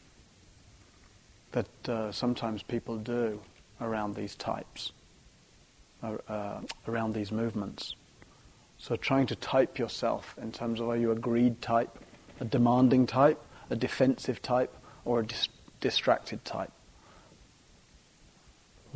that 1.53 1.89
uh, 1.89 2.11
sometimes 2.11 2.61
people 2.63 2.97
do 2.97 3.39
around 3.79 4.15
these 4.15 4.35
types, 4.35 4.91
uh, 6.03 6.17
uh, 6.27 6.61
around 6.87 7.13
these 7.13 7.31
movements. 7.31 7.95
So 8.77 8.97
trying 8.97 9.27
to 9.27 9.35
type 9.37 9.79
yourself 9.79 10.35
in 10.41 10.51
terms 10.51 10.81
of 10.81 10.89
are 10.89 10.97
you 10.97 11.11
a 11.11 11.15
greed 11.15 11.61
type, 11.61 11.97
a 12.41 12.45
demanding 12.45 13.07
type, 13.07 13.41
a 13.69 13.75
defensive 13.77 14.41
type, 14.41 14.75
or 15.05 15.21
a 15.21 15.25
dis- 15.25 15.47
distracted 15.79 16.43
type 16.43 16.71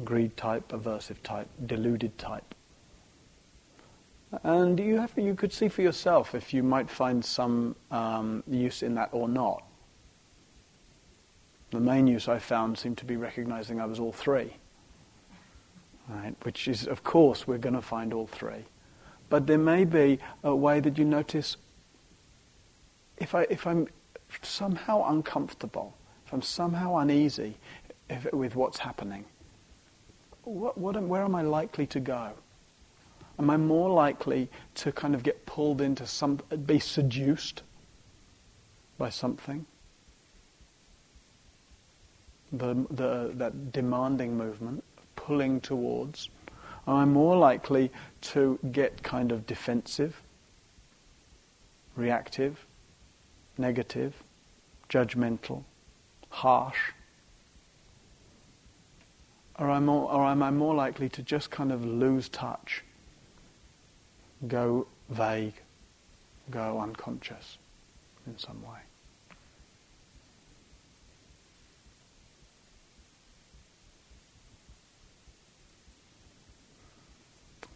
greed 0.04 0.36
type, 0.38 0.70
aversive 0.70 1.22
type, 1.24 1.48
deluded 1.66 2.18
type. 2.18 2.56
And 4.44 4.80
you, 4.80 5.00
have, 5.00 5.12
you 5.18 5.34
could 5.34 5.52
see 5.52 5.70
for 5.70 5.82
yourself 5.82 6.36
if 6.36 6.54
you 6.54 6.62
might 6.62 6.90
find 6.90 7.26
some 7.26 7.76
um, 7.90 8.44
use 8.48 8.84
in 8.84 8.96
that 8.96 9.10
or 9.12 9.28
not. 9.28 9.64
The 11.72 11.80
main 11.80 12.08
use 12.08 12.28
I 12.28 12.40
found 12.40 12.78
seemed 12.78 12.98
to 13.00 13.06
be 13.06 13.16
recognizing 13.16 13.80
I 13.80 13.86
was 13.86 14.00
all 14.00 14.12
three. 14.12 14.56
Right? 16.08 16.36
Which 16.44 16.68
is, 16.68 16.88
of 16.88 17.04
course, 17.04 17.48
we're 17.48 17.58
going 17.58 17.76
to 17.76 17.82
find 17.82 18.14
all 18.14 18.28
three. 18.28 18.66
But 19.30 19.46
there 19.46 19.60
may 19.60 19.86
be 19.86 20.20
a 20.44 20.56
way 20.56 20.80
that 20.80 20.98
you 20.98 21.06
notice 21.06 21.58
if, 23.18 23.36
I, 23.36 23.46
if 23.50 23.68
I'm 23.68 23.88
somehow 24.42 25.10
uncomfortable, 25.10 25.96
if 26.26 26.34
I'm 26.34 26.42
somehow 26.42 26.98
uneasy 26.98 27.58
if, 28.10 28.32
with 28.34 28.56
what's 28.56 28.80
happening, 28.80 29.26
what, 30.50 30.78
what 30.78 30.96
am, 30.96 31.08
where 31.08 31.24
am 31.24 31.36
I 31.36 31.42
likely 31.42 31.86
to 31.88 32.00
go? 32.00 32.32
Am 33.38 33.50
I 33.50 33.58
more 33.58 33.90
likely 33.90 34.50
to 34.76 34.92
kind 34.92 35.16
of 35.16 35.24
get 35.24 35.46
pulled 35.46 35.80
into 35.80 36.06
some, 36.06 36.40
be 36.66 36.80
seduced 36.80 37.64
by 38.98 39.10
something? 39.10 39.66
The, 42.52 42.74
the, 42.90 43.32
that 43.36 43.72
demanding 43.72 44.36
movement, 44.36 44.84
pulling 45.16 45.62
towards. 45.62 46.30
Am 46.88 46.96
I 46.96 47.06
more 47.06 47.38
likely 47.38 47.92
to 48.22 48.60
get 48.72 49.04
kind 49.04 49.32
of 49.32 49.46
defensive, 49.46 50.22
reactive, 51.96 52.66
negative, 53.58 54.16
judgmental, 54.90 55.64
harsh? 56.30 56.92
Or 59.60 59.70
am, 59.72 59.88
more, 59.88 60.10
or 60.10 60.26
am 60.26 60.42
I 60.42 60.52
more 60.52 60.74
likely 60.74 61.10
to 61.10 61.22
just 61.22 61.52
kind 61.52 61.72
of 61.72 61.84
lose 61.86 62.30
touch, 62.30 62.84
go 64.48 64.88
vague, 65.10 65.56
go 66.50 66.80
unconscious 66.80 67.58
in 68.26 68.38
some 68.38 68.62
way? 68.64 68.80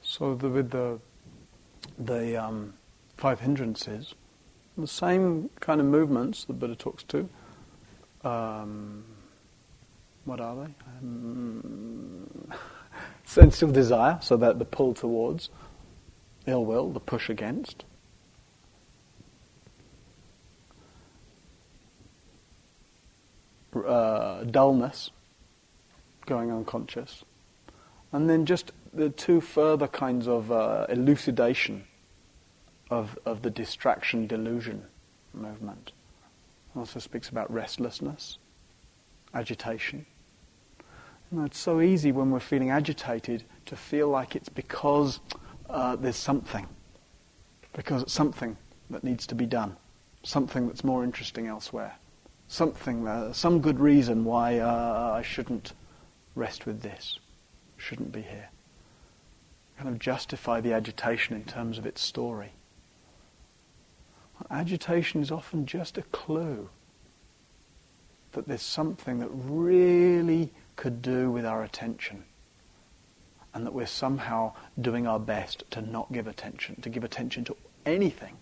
So 0.01 0.35
the, 0.35 0.47
with 0.47 0.69
the 0.69 0.99
the 1.97 2.37
um, 2.37 2.73
five 3.17 3.39
hindrances, 3.39 4.13
the 4.77 4.87
same 4.87 5.49
kind 5.59 5.81
of 5.81 5.87
movements 5.87 6.45
the 6.45 6.53
Buddha 6.53 6.75
talks 6.75 7.03
to. 7.03 7.27
Um, 8.23 9.03
what 10.25 10.39
are 10.39 10.55
they? 10.55 10.73
Um, 11.01 12.47
sense 13.25 13.61
of 13.61 13.73
desire, 13.73 14.19
so 14.21 14.37
that 14.37 14.59
the 14.59 14.65
pull 14.65 14.93
towards, 14.93 15.49
ill 16.45 16.65
will, 16.65 16.89
the 16.91 16.99
push 16.99 17.29
against. 17.29 17.85
Uh, 23.73 24.43
dullness, 24.43 25.09
going 26.25 26.51
unconscious. 26.51 27.23
And 28.11 28.29
then 28.29 28.45
just 28.45 28.71
the 28.93 29.09
two 29.09 29.41
further 29.41 29.87
kinds 29.87 30.27
of 30.27 30.51
uh, 30.51 30.85
elucidation 30.89 31.85
of, 32.91 33.17
of 33.25 33.41
the 33.41 33.49
distraction 33.49 34.27
delusion 34.27 34.85
movement. 35.33 35.91
Also 36.75 36.99
speaks 36.99 37.29
about 37.29 37.51
restlessness, 37.51 38.37
agitation, 39.33 40.05
it's 41.41 41.57
so 41.57 41.81
easy 41.81 42.11
when 42.11 42.31
we're 42.31 42.39
feeling 42.39 42.69
agitated 42.69 43.43
to 43.65 43.75
feel 43.75 44.07
like 44.07 44.35
it's 44.35 44.49
because 44.49 45.19
uh, 45.69 45.95
there's 45.95 46.15
something, 46.15 46.67
because 47.73 48.03
it's 48.03 48.13
something 48.13 48.57
that 48.89 49.03
needs 49.03 49.25
to 49.27 49.35
be 49.35 49.45
done, 49.45 49.75
something 50.23 50.67
that's 50.67 50.83
more 50.83 51.03
interesting 51.03 51.47
elsewhere, 51.47 51.95
something, 52.47 53.07
uh, 53.07 53.33
some 53.33 53.61
good 53.61 53.79
reason 53.79 54.25
why 54.25 54.59
uh, 54.59 55.13
I 55.15 55.21
shouldn't 55.21 55.73
rest 56.35 56.65
with 56.65 56.81
this, 56.81 57.19
shouldn't 57.77 58.11
be 58.11 58.21
here. 58.21 58.49
Kind 59.77 59.89
of 59.89 59.99
justify 59.99 60.61
the 60.61 60.73
agitation 60.73 61.35
in 61.35 61.43
terms 61.45 61.77
of 61.77 61.85
its 61.85 62.01
story. 62.01 62.53
Agitation 64.51 65.21
is 65.21 65.31
often 65.31 65.65
just 65.65 65.97
a 65.97 66.03
clue 66.03 66.69
that 68.33 68.47
there's 68.47 68.61
something 68.61 69.19
that 69.19 69.29
really 69.31 70.51
could 70.75 71.01
do 71.01 71.31
with 71.31 71.45
our 71.45 71.63
attention. 71.63 72.23
And 73.53 73.65
that 73.65 73.73
we're 73.73 73.85
somehow 73.85 74.53
doing 74.81 75.05
our 75.05 75.19
best 75.19 75.63
to 75.71 75.81
not 75.81 76.11
give 76.11 76.27
attention, 76.27 76.81
to 76.81 76.89
give 76.89 77.03
attention 77.03 77.43
to 77.45 77.55
anything 77.85 78.37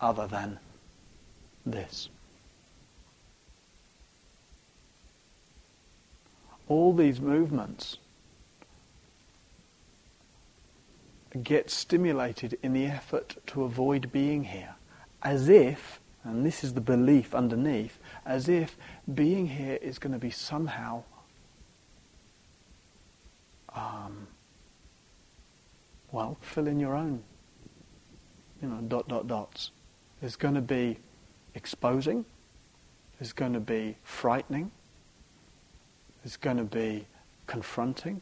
other 0.00 0.26
than 0.26 0.58
this. 1.66 2.08
all 6.72 6.94
these 6.94 7.20
movements 7.20 7.98
get 11.42 11.68
stimulated 11.68 12.58
in 12.62 12.72
the 12.72 12.86
effort 12.86 13.36
to 13.46 13.64
avoid 13.64 14.10
being 14.10 14.44
here, 14.44 14.74
as 15.22 15.50
if, 15.50 16.00
and 16.24 16.46
this 16.46 16.64
is 16.64 16.72
the 16.72 16.80
belief 16.80 17.34
underneath, 17.34 17.98
as 18.24 18.48
if 18.48 18.76
being 19.12 19.48
here 19.48 19.78
is 19.82 19.98
going 19.98 20.14
to 20.14 20.18
be 20.18 20.30
somehow 20.30 21.02
um, 23.74 24.26
well, 26.10 26.36
fill 26.40 26.66
in 26.66 26.78
your 26.78 26.94
own, 26.94 27.22
you 28.60 28.68
know, 28.68 28.80
dot, 28.82 29.08
dot, 29.08 29.26
dots. 29.26 29.70
There's 30.20 30.36
going 30.36 30.54
to 30.54 30.60
be 30.60 30.98
exposing. 31.54 32.24
There's 33.18 33.32
going 33.32 33.52
to 33.54 33.60
be 33.60 33.96
frightening. 34.02 34.70
There's 36.22 36.36
going 36.36 36.58
to 36.58 36.64
be 36.64 37.06
confronting. 37.46 38.20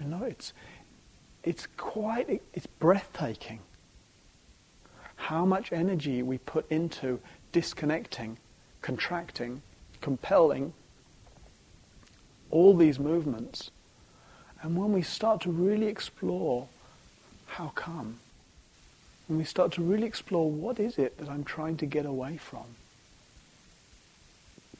You 0.00 0.06
know, 0.06 0.24
it's, 0.24 0.52
it's 1.44 1.68
quite, 1.76 2.42
it's 2.52 2.66
breathtaking 2.66 3.60
how 5.22 5.44
much 5.44 5.72
energy 5.72 6.20
we 6.20 6.36
put 6.38 6.68
into 6.68 7.20
disconnecting, 7.52 8.36
contracting, 8.80 9.62
compelling 10.00 10.72
all 12.52 12.76
these 12.76 13.00
movements. 13.00 13.72
And 14.62 14.76
when 14.76 14.92
we 14.92 15.02
start 15.02 15.40
to 15.42 15.50
really 15.50 15.86
explore 15.86 16.68
how 17.46 17.72
come, 17.74 18.20
when 19.26 19.38
we 19.38 19.44
start 19.44 19.72
to 19.72 19.82
really 19.82 20.06
explore 20.06 20.48
what 20.48 20.78
is 20.78 20.98
it 20.98 21.18
that 21.18 21.28
I'm 21.28 21.42
trying 21.42 21.76
to 21.78 21.86
get 21.86 22.06
away 22.06 22.36
from, 22.36 22.64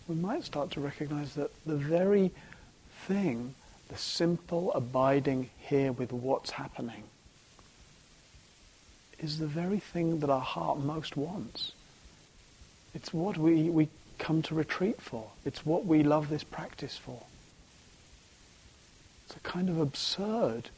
we 0.07 0.15
might 0.15 0.45
start 0.45 0.71
to 0.73 0.81
recognize 0.81 1.35
that 1.35 1.51
the 1.67 1.77
very 1.77 2.31
thing, 3.07 3.55
the 3.89 3.97
simple 3.97 4.73
abiding 4.75 5.51
here 5.59 5.91
with 5.91 6.13
what's 6.13 6.51
happening, 6.51 7.05
is 9.19 9.39
the 9.39 9.47
very 9.47 9.79
thing 9.79 10.21
that 10.21 10.31
our 10.31 10.41
heart 10.41 10.79
most 10.79 11.17
wants. 11.17 11.73
It's 12.95 13.15
what 13.15 13.39
we, 13.39 13.71
we 13.71 13.89
come 14.19 14.43
to 14.43 14.55
retreat 14.55 15.01
for. 15.01 15.31
It's 15.45 15.65
what 15.65 15.87
we 15.87 16.03
love 16.03 16.29
this 16.29 16.45
practice 16.45 16.99
for. 16.99 17.23
It's 19.33 19.39
a 19.39 19.49
kind 19.49 19.71
of 19.71 19.81
absurd, 19.81 20.69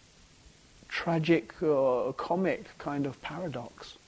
tragic, 0.88 1.60
uh, 1.60 2.12
comic 2.12 2.78
kind 2.78 3.04
of 3.04 3.20
paradox. 3.20 3.98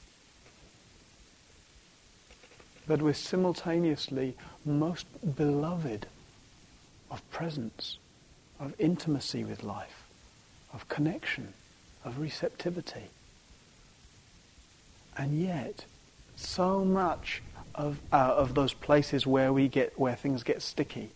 That 2.86 3.02
we're 3.02 3.14
simultaneously 3.14 4.36
most 4.64 5.06
beloved 5.36 6.06
of 7.10 7.28
presence, 7.32 7.98
of 8.60 8.72
intimacy 8.78 9.42
with 9.42 9.64
life, 9.64 10.04
of 10.72 10.88
connection, 10.88 11.52
of 12.04 12.20
receptivity. 12.20 13.10
And 15.16 15.40
yet, 15.40 15.86
so 16.36 16.84
much 16.84 17.42
of, 17.74 17.98
uh, 18.12 18.34
of 18.36 18.54
those 18.54 18.74
places 18.74 19.26
where 19.26 19.52
we 19.52 19.66
get 19.66 19.98
where 19.98 20.14
things 20.14 20.44
get 20.44 20.62
sticky 20.62 21.10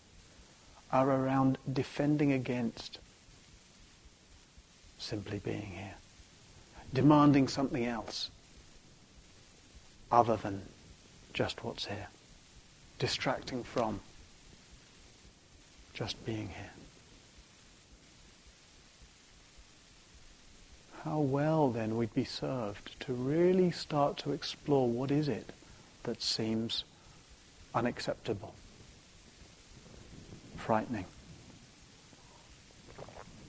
are 0.91 1.09
around 1.09 1.57
defending 1.71 2.33
against 2.33 2.99
simply 5.01 5.39
being 5.39 5.71
here, 5.73 5.95
demanding 6.93 7.47
something 7.47 7.85
else 7.85 8.29
other 10.11 10.35
than 10.37 10.61
just 11.33 11.63
what's 11.63 11.85
here, 11.85 12.07
distracting 12.99 13.63
from 13.63 13.99
just 15.93 16.23
being 16.25 16.49
here. 16.49 16.71
How 21.03 21.19
well 21.19 21.71
then 21.71 21.97
we'd 21.97 22.13
be 22.13 22.23
served 22.23 22.99
to 23.01 23.13
really 23.13 23.71
start 23.71 24.17
to 24.19 24.31
explore 24.31 24.87
what 24.87 25.09
is 25.09 25.27
it 25.27 25.51
that 26.03 26.21
seems 26.21 26.83
unacceptable, 27.73 28.53
frightening, 30.57 31.05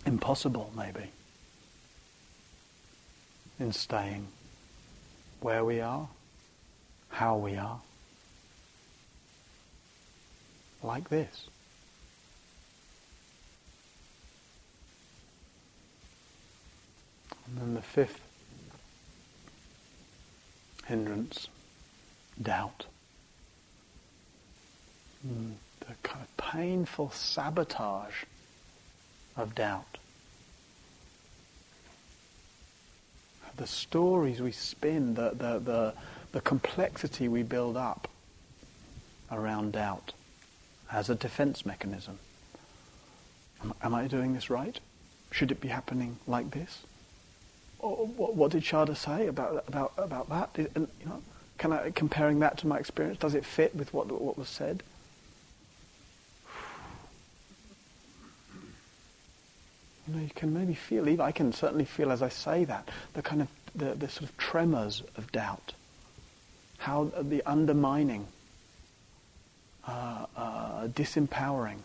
impossible 0.06 0.72
maybe 0.74 1.10
in 3.62 3.72
staying 3.72 4.26
where 5.40 5.64
we 5.64 5.80
are, 5.80 6.08
how 7.10 7.36
we 7.36 7.56
are, 7.56 7.80
like 10.82 11.08
this. 11.08 11.46
And 17.46 17.58
then 17.58 17.74
the 17.74 17.82
fifth 17.82 18.20
hindrance, 20.86 21.46
doubt. 22.40 22.86
Mm, 25.24 25.52
the 25.80 25.94
kind 26.02 26.22
of 26.22 26.36
painful 26.36 27.10
sabotage 27.10 28.24
of 29.36 29.54
doubt. 29.54 29.98
The 33.56 33.66
stories 33.66 34.40
we 34.40 34.52
spin, 34.52 35.14
the, 35.14 35.30
the, 35.30 35.58
the, 35.58 35.94
the 36.32 36.40
complexity 36.40 37.28
we 37.28 37.42
build 37.42 37.76
up 37.76 38.08
around 39.30 39.72
doubt 39.72 40.12
as 40.90 41.08
a 41.08 41.14
defense 41.14 41.64
mechanism. 41.64 42.18
Am, 43.62 43.72
am, 43.82 43.94
I 43.94 44.06
doing 44.06 44.34
this 44.34 44.50
right? 44.50 44.78
Should 45.30 45.50
it 45.50 45.60
be 45.60 45.68
happening 45.68 46.18
like 46.26 46.50
this? 46.50 46.82
Or, 47.78 48.06
what, 48.06 48.34
what, 48.34 48.50
did 48.52 48.62
Sharda 48.62 48.96
say 48.96 49.26
about, 49.26 49.64
about, 49.66 49.92
about 49.96 50.28
that? 50.28 50.54
Did, 50.54 50.70
and, 50.74 50.88
you 51.00 51.06
know, 51.06 51.22
can 51.58 51.72
I, 51.72 51.90
comparing 51.90 52.40
that 52.40 52.58
to 52.58 52.66
my 52.66 52.78
experience, 52.78 53.18
does 53.18 53.34
it 53.34 53.44
fit 53.44 53.74
with 53.74 53.94
what, 53.94 54.08
what 54.08 54.36
was 54.36 54.48
said? 54.48 54.82
You 60.08 60.14
know, 60.14 60.22
you 60.22 60.30
can 60.34 60.52
maybe 60.52 60.74
feel, 60.74 61.08
even 61.08 61.20
I 61.20 61.32
can 61.32 61.52
certainly 61.52 61.84
feel 61.84 62.10
as 62.10 62.22
I 62.22 62.28
say 62.28 62.64
that, 62.64 62.88
the 63.14 63.22
kind 63.22 63.42
of, 63.42 63.48
the, 63.74 63.94
the 63.94 64.08
sort 64.08 64.24
of 64.24 64.36
tremors 64.36 65.02
of 65.16 65.30
doubt. 65.32 65.74
How 66.78 67.10
the 67.20 67.42
undermining, 67.46 68.26
uh, 69.86 70.26
uh, 70.36 70.86
disempowering 70.88 71.78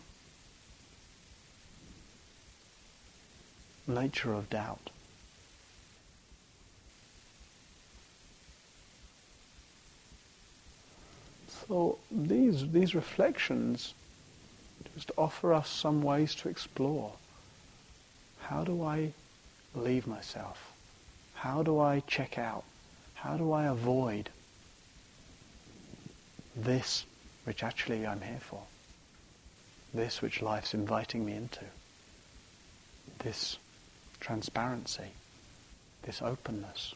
nature 3.86 4.32
of 4.32 4.50
doubt. 4.50 4.90
So 11.68 11.98
these, 12.10 12.70
these 12.70 12.94
reflections 12.94 13.94
just 14.94 15.10
offer 15.16 15.52
us 15.54 15.68
some 15.68 16.02
ways 16.02 16.34
to 16.36 16.48
explore. 16.48 17.12
How 18.48 18.64
do 18.64 18.82
I 18.82 19.12
leave 19.74 20.06
myself? 20.06 20.72
How 21.34 21.62
do 21.62 21.78
I 21.80 22.00
check 22.06 22.38
out? 22.38 22.64
How 23.12 23.36
do 23.36 23.52
I 23.52 23.64
avoid 23.66 24.30
this 26.56 27.04
which 27.44 27.62
actually 27.62 28.06
I'm 28.06 28.22
here 28.22 28.40
for? 28.40 28.62
This 29.92 30.22
which 30.22 30.40
life's 30.40 30.72
inviting 30.72 31.26
me 31.26 31.34
into? 31.34 31.64
This 33.18 33.58
transparency, 34.18 35.10
this 36.04 36.22
openness, 36.22 36.94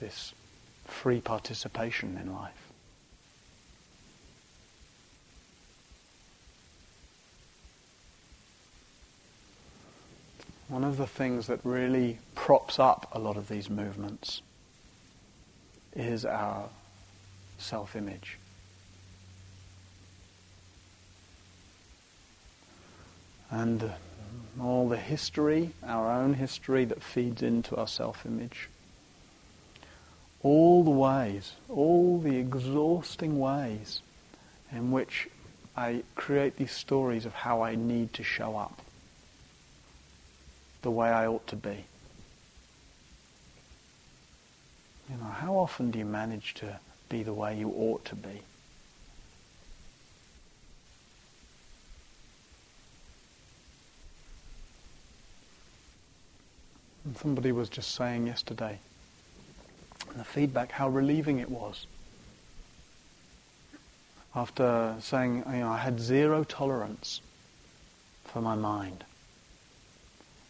this 0.00 0.32
free 0.86 1.20
participation 1.20 2.18
in 2.20 2.34
life. 2.34 2.67
One 10.68 10.84
of 10.84 10.98
the 10.98 11.06
things 11.06 11.46
that 11.46 11.60
really 11.64 12.18
props 12.34 12.78
up 12.78 13.08
a 13.12 13.18
lot 13.18 13.38
of 13.38 13.48
these 13.48 13.70
movements 13.70 14.42
is 15.94 16.26
our 16.26 16.68
self-image. 17.56 18.36
And 23.50 23.92
all 24.60 24.90
the 24.90 24.98
history, 24.98 25.70
our 25.82 26.10
own 26.12 26.34
history 26.34 26.84
that 26.84 27.02
feeds 27.02 27.40
into 27.40 27.74
our 27.76 27.88
self-image. 27.88 28.68
All 30.42 30.84
the 30.84 30.90
ways, 30.90 31.52
all 31.70 32.20
the 32.20 32.36
exhausting 32.36 33.38
ways 33.38 34.02
in 34.70 34.90
which 34.90 35.28
I 35.74 36.02
create 36.14 36.56
these 36.56 36.72
stories 36.72 37.24
of 37.24 37.32
how 37.32 37.62
I 37.62 37.74
need 37.74 38.12
to 38.14 38.22
show 38.22 38.54
up 38.54 38.82
the 40.82 40.90
way 40.90 41.08
I 41.08 41.26
ought 41.26 41.46
to 41.48 41.56
be. 41.56 41.84
You 45.10 45.16
know, 45.16 45.24
how 45.24 45.56
often 45.56 45.90
do 45.90 45.98
you 45.98 46.04
manage 46.04 46.54
to 46.54 46.78
be 47.08 47.22
the 47.22 47.32
way 47.32 47.58
you 47.58 47.70
ought 47.70 48.04
to 48.06 48.14
be? 48.14 48.42
And 57.04 57.16
somebody 57.16 57.52
was 57.52 57.70
just 57.70 57.94
saying 57.94 58.26
yesterday, 58.26 58.78
and 60.10 60.20
the 60.20 60.24
feedback, 60.24 60.72
how 60.72 60.90
relieving 60.90 61.38
it 61.38 61.50
was. 61.50 61.86
After 64.34 64.94
saying, 65.00 65.42
you 65.50 65.60
know, 65.60 65.70
I 65.70 65.78
had 65.78 65.98
zero 66.00 66.44
tolerance 66.44 67.22
for 68.24 68.42
my 68.42 68.54
mind. 68.54 69.04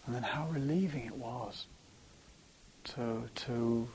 And 0.09 0.15
then 0.15 0.23
how 0.23 0.47
relieving 0.47 1.05
it 1.05 1.17
was 1.17 1.67
to, 2.85 3.29
to 3.45 3.87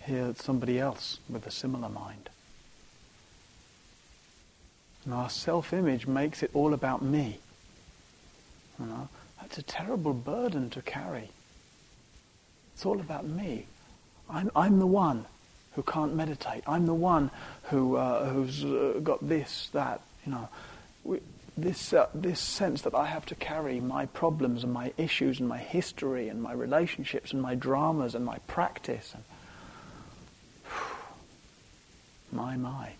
hear 0.00 0.34
somebody 0.34 0.80
else 0.80 1.18
with 1.28 1.46
a 1.46 1.50
similar 1.50 1.90
mind. 1.90 2.30
And 5.04 5.12
our 5.12 5.28
self-image 5.28 6.06
makes 6.06 6.42
it 6.42 6.50
all 6.54 6.72
about 6.72 7.02
me. 7.02 7.38
You 8.80 8.86
know, 8.86 9.08
that's 9.38 9.58
a 9.58 9.62
terrible 9.62 10.14
burden 10.14 10.70
to 10.70 10.80
carry. 10.80 11.28
It's 12.72 12.86
all 12.86 12.98
about 12.98 13.26
me. 13.26 13.66
I'm, 14.30 14.50
I'm 14.56 14.78
the 14.78 14.86
one 14.86 15.26
who 15.74 15.82
can't 15.82 16.14
meditate. 16.14 16.64
I'm 16.66 16.86
the 16.86 16.94
one 16.94 17.30
who, 17.64 17.96
uh, 17.96 18.30
who's 18.30 18.64
uh, 18.64 19.00
got 19.02 19.28
this, 19.28 19.68
that, 19.74 20.00
you 20.24 20.32
know. 20.32 20.48
We, 21.04 21.20
this, 21.56 21.92
uh, 21.92 22.08
this 22.14 22.40
sense 22.40 22.82
that 22.82 22.94
I 22.94 23.06
have 23.06 23.26
to 23.26 23.34
carry 23.34 23.80
my 23.80 24.06
problems 24.06 24.64
and 24.64 24.72
my 24.72 24.92
issues 24.96 25.38
and 25.38 25.48
my 25.48 25.58
history 25.58 26.28
and 26.28 26.42
my 26.42 26.52
relationships 26.52 27.32
and 27.32 27.40
my 27.40 27.54
dramas 27.54 28.14
and 28.14 28.24
my 28.24 28.38
practice. 28.46 29.14
And, 29.14 29.24
my, 32.32 32.56
my. 32.56 32.92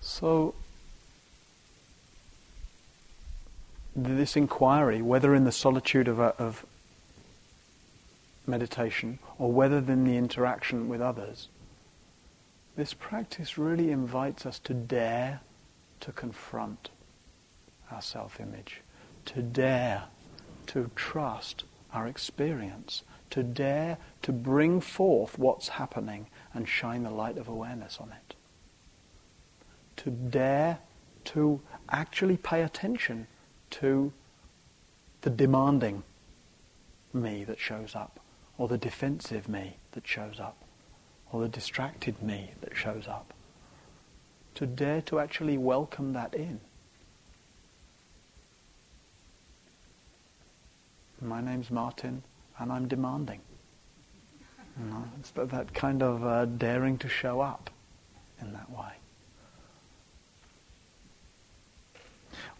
So, 0.00 0.54
this 3.96 4.36
inquiry, 4.36 5.00
whether 5.02 5.34
in 5.34 5.44
the 5.44 5.50
solitude 5.50 6.08
of, 6.08 6.20
a, 6.20 6.34
of 6.38 6.64
meditation 8.46 9.18
or 9.38 9.52
whether 9.52 9.78
in 9.78 10.04
the 10.04 10.16
interaction 10.16 10.88
with 10.88 11.00
others, 11.00 11.48
this 12.76 12.94
practice 12.94 13.56
really 13.56 13.90
invites 13.90 14.44
us 14.46 14.58
to 14.60 14.74
dare 14.74 15.40
to 16.00 16.12
confront 16.12 16.90
our 17.90 18.02
self-image, 18.02 18.80
to 19.26 19.42
dare 19.42 20.04
to 20.66 20.90
trust 20.96 21.64
our 21.92 22.06
experience, 22.06 23.02
to 23.30 23.42
dare 23.42 23.98
to 24.22 24.32
bring 24.32 24.80
forth 24.80 25.38
what's 25.38 25.68
happening 25.68 26.26
and 26.52 26.68
shine 26.68 27.04
the 27.04 27.10
light 27.10 27.38
of 27.38 27.48
awareness 27.48 27.98
on 28.00 28.12
it. 28.12 28.34
To 29.98 30.10
dare 30.10 30.78
to 31.26 31.60
actually 31.88 32.36
pay 32.36 32.62
attention 32.62 33.26
to 33.70 34.12
the 35.22 35.30
demanding 35.30 36.02
me 37.12 37.44
that 37.44 37.58
shows 37.58 37.94
up 37.94 38.20
or 38.58 38.68
the 38.68 38.78
defensive 38.78 39.48
me 39.48 39.76
that 39.92 40.06
shows 40.06 40.38
up, 40.38 40.56
or 41.32 41.42
the 41.42 41.48
distracted 41.48 42.22
me 42.22 42.52
that 42.60 42.76
shows 42.76 43.06
up. 43.08 43.32
To 44.56 44.66
dare 44.66 45.02
to 45.02 45.18
actually 45.18 45.58
welcome 45.58 46.12
that 46.12 46.34
in. 46.34 46.60
My 51.20 51.40
name's 51.40 51.70
Martin, 51.70 52.22
and 52.58 52.70
I'm 52.70 52.86
demanding. 52.86 53.40
You 54.78 54.86
know, 54.86 55.04
it's 55.18 55.30
that, 55.30 55.50
that 55.50 55.72
kind 55.72 56.02
of 56.02 56.24
uh, 56.24 56.44
daring 56.44 56.98
to 56.98 57.08
show 57.08 57.40
up 57.40 57.70
in 58.40 58.52
that 58.52 58.70
way. 58.70 58.92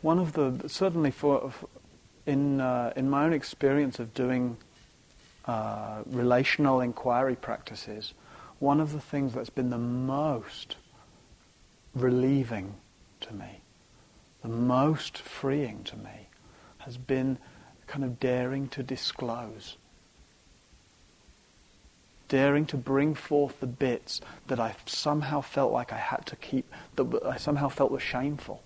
One 0.01 0.19
of 0.19 0.33
the 0.33 0.69
certainly 0.69 1.11
for, 1.11 1.53
in 2.27 2.61
uh, 2.61 2.93
in 2.97 3.11
my 3.11 3.25
own 3.25 3.33
experience 3.33 3.99
of 3.99 4.15
doing 4.15 4.57
uh, 5.47 6.03
relational 6.07 6.81
inquiry 6.81 7.37
practices, 7.37 8.15
one 8.59 8.81
of 8.81 8.93
the 8.93 9.01
things 9.01 9.35
that's 9.35 9.51
been 9.51 9.71
the 9.71 9.79
most 9.79 10.77
relieving 11.95 12.75
to 13.21 13.35
me, 13.35 13.61
the 14.43 14.49
most 14.49 15.19
freeing 15.19 15.83
to 15.85 15.97
me, 15.97 16.29
has 16.79 16.97
been 16.97 17.39
kind 17.87 18.05
of 18.05 18.19
daring 18.19 18.69
to 18.69 18.83
disclose. 18.83 19.77
Daring 22.29 22.65
to 22.67 22.77
bring 22.77 23.15
forth 23.15 23.61
the 23.61 23.67
bits 23.67 24.21
that 24.47 24.59
I 24.59 24.75
somehow 24.87 25.43
felt 25.43 25.73
like 25.73 25.93
I 25.93 25.99
had 25.99 26.25
to 26.27 26.37
keep, 26.37 26.73
that 26.97 27.23
I 27.25 27.37
somehow 27.37 27.69
felt 27.69 27.91
were 27.91 28.01
shameful, 28.01 28.63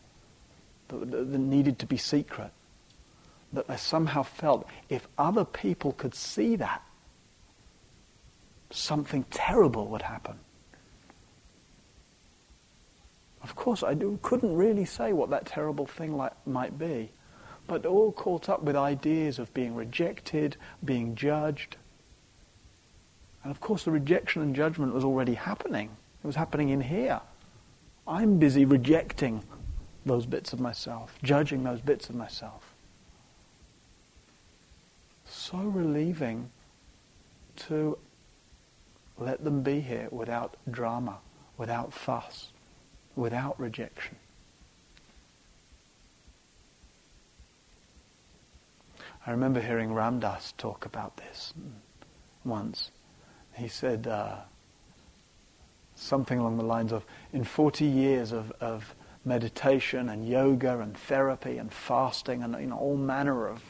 that, 0.88 1.10
that 1.10 1.38
needed 1.38 1.78
to 1.80 1.86
be 1.86 1.96
secret 1.96 2.52
that 3.52 3.64
I 3.68 3.76
somehow 3.76 4.22
felt 4.22 4.66
if 4.88 5.08
other 5.16 5.44
people 5.44 5.92
could 5.92 6.14
see 6.14 6.56
that, 6.56 6.82
something 8.70 9.24
terrible 9.30 9.86
would 9.88 10.02
happen. 10.02 10.38
Of 13.42 13.54
course, 13.54 13.82
I 13.82 13.94
do, 13.94 14.18
couldn't 14.22 14.54
really 14.54 14.84
say 14.84 15.12
what 15.12 15.30
that 15.30 15.46
terrible 15.46 15.86
thing 15.86 16.16
like, 16.16 16.32
might 16.46 16.78
be, 16.78 17.10
but 17.66 17.86
all 17.86 18.12
caught 18.12 18.48
up 18.48 18.62
with 18.62 18.76
ideas 18.76 19.38
of 19.38 19.52
being 19.54 19.74
rejected, 19.74 20.56
being 20.84 21.14
judged. 21.14 21.76
And 23.42 23.50
of 23.50 23.60
course, 23.60 23.84
the 23.84 23.90
rejection 23.90 24.42
and 24.42 24.54
judgment 24.54 24.92
was 24.92 25.04
already 25.04 25.34
happening. 25.34 25.90
It 26.22 26.26
was 26.26 26.36
happening 26.36 26.68
in 26.70 26.80
here. 26.80 27.20
I'm 28.06 28.38
busy 28.38 28.64
rejecting 28.64 29.44
those 30.04 30.26
bits 30.26 30.52
of 30.52 30.60
myself, 30.60 31.16
judging 31.22 31.62
those 31.62 31.80
bits 31.80 32.10
of 32.10 32.16
myself 32.16 32.74
so 35.50 35.56
relieving 35.56 36.50
to 37.56 37.96
let 39.16 39.42
them 39.44 39.62
be 39.62 39.80
here 39.80 40.06
without 40.10 40.58
drama, 40.70 41.18
without 41.56 41.90
fuss, 41.90 42.50
without 43.16 43.58
rejection. 43.58 44.16
I 49.26 49.30
remember 49.30 49.60
hearing 49.60 49.94
Ram 49.94 50.20
Dass 50.20 50.52
talk 50.58 50.84
about 50.84 51.16
this 51.16 51.54
once. 52.44 52.90
He 53.54 53.68
said 53.68 54.06
uh, 54.06 54.36
something 55.94 56.38
along 56.38 56.58
the 56.58 56.64
lines 56.64 56.92
of, 56.92 57.06
in 57.32 57.44
40 57.44 57.86
years 57.86 58.32
of, 58.32 58.52
of 58.60 58.94
meditation 59.24 60.10
and 60.10 60.28
yoga 60.28 60.78
and 60.80 60.94
therapy 60.94 61.56
and 61.56 61.72
fasting 61.72 62.42
and 62.42 62.54
you 62.60 62.66
know, 62.66 62.76
all 62.76 62.98
manner 62.98 63.48
of 63.48 63.62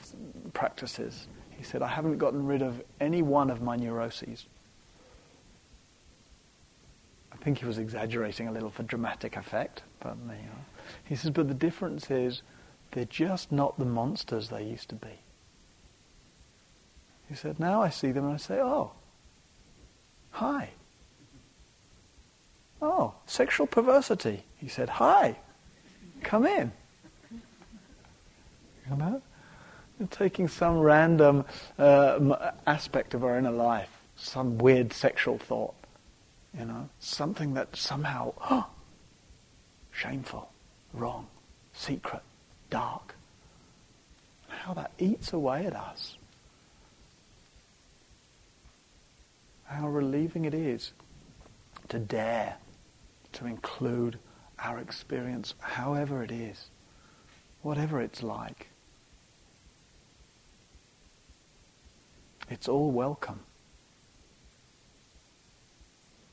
practices, 0.53 1.29
he 1.59 1.65
said, 1.65 1.83
I 1.83 1.89
haven't 1.89 2.19
gotten 2.19 2.47
rid 2.47 2.63
of 2.63 2.81
any 3.01 3.21
one 3.21 3.51
of 3.51 3.61
my 3.61 3.75
neuroses. 3.75 4.47
I 7.33 7.37
think 7.37 7.59
he 7.59 7.67
was 7.67 7.79
exaggerating 7.79 8.47
a 8.47 8.53
little 8.53 8.71
for 8.71 8.85
dramatic 8.85 9.37
effect, 9.37 9.83
but 9.99 10.17
you 10.17 10.35
know. 10.35 10.65
he 11.05 11.17
says, 11.17 11.31
but 11.31 11.49
the 11.49 11.55
difference 11.55 12.11
is 12.11 12.43
they're 12.93 13.05
just 13.05 13.51
not 13.51 13.77
the 13.79 13.85
monsters 13.85 14.49
they 14.49 14.63
used 14.63 14.89
to 14.91 14.95
be. 14.95 15.21
He 17.29 17.35
said, 17.35 17.59
now 17.59 17.83
I 17.83 17.91
see 17.91 18.13
them 18.13 18.25
and 18.25 18.35
I 18.35 18.39
say, 18.39 18.61
oh, 18.61 18.93
hi. 20.31 20.71
Oh, 22.81 23.15
sexual 23.27 23.67
perversity. 23.67 24.45
He 24.57 24.69
said, 24.69 24.89
hi, 24.89 25.39
come 26.23 26.47
in. 26.47 26.71
You 28.89 28.97
know? 28.97 29.23
Taking 30.07 30.49
some 30.49 30.79
random 30.79 31.45
uh, 31.79 32.53
aspect 32.67 33.15
of 33.15 33.25
our 33.25 33.39
inner 33.39 33.51
life, 33.51 33.91
some 34.17 34.59
weird 34.59 34.93
sexual 34.93 35.39
thought, 35.39 35.75
you 36.59 36.65
know, 36.65 36.89
something 37.01 37.55
that 37.55 37.77
somehow, 37.77 38.33
oh, 38.51 38.67
shameful, 39.93 40.51
wrong, 40.93 41.27
secret, 41.73 42.23
dark. 42.71 43.15
How 44.49 44.75
that 44.75 44.93
eats 44.99 45.33
away 45.33 45.67
at 45.67 45.75
us. 45.75 46.17
How 49.65 49.89
relieving 49.89 50.45
it 50.45 50.55
is 50.55 50.93
to 51.89 51.99
dare 51.99 52.57
to 53.33 53.47
include 53.47 54.19
our 54.59 54.79
experience, 54.79 55.55
however 55.61 56.23
it 56.23 56.33
is, 56.33 56.71
whatever 57.63 58.01
it's 58.01 58.23
like. 58.23 58.68
It's 62.51 62.69
all 62.69 62.91
welcome. 62.91 63.41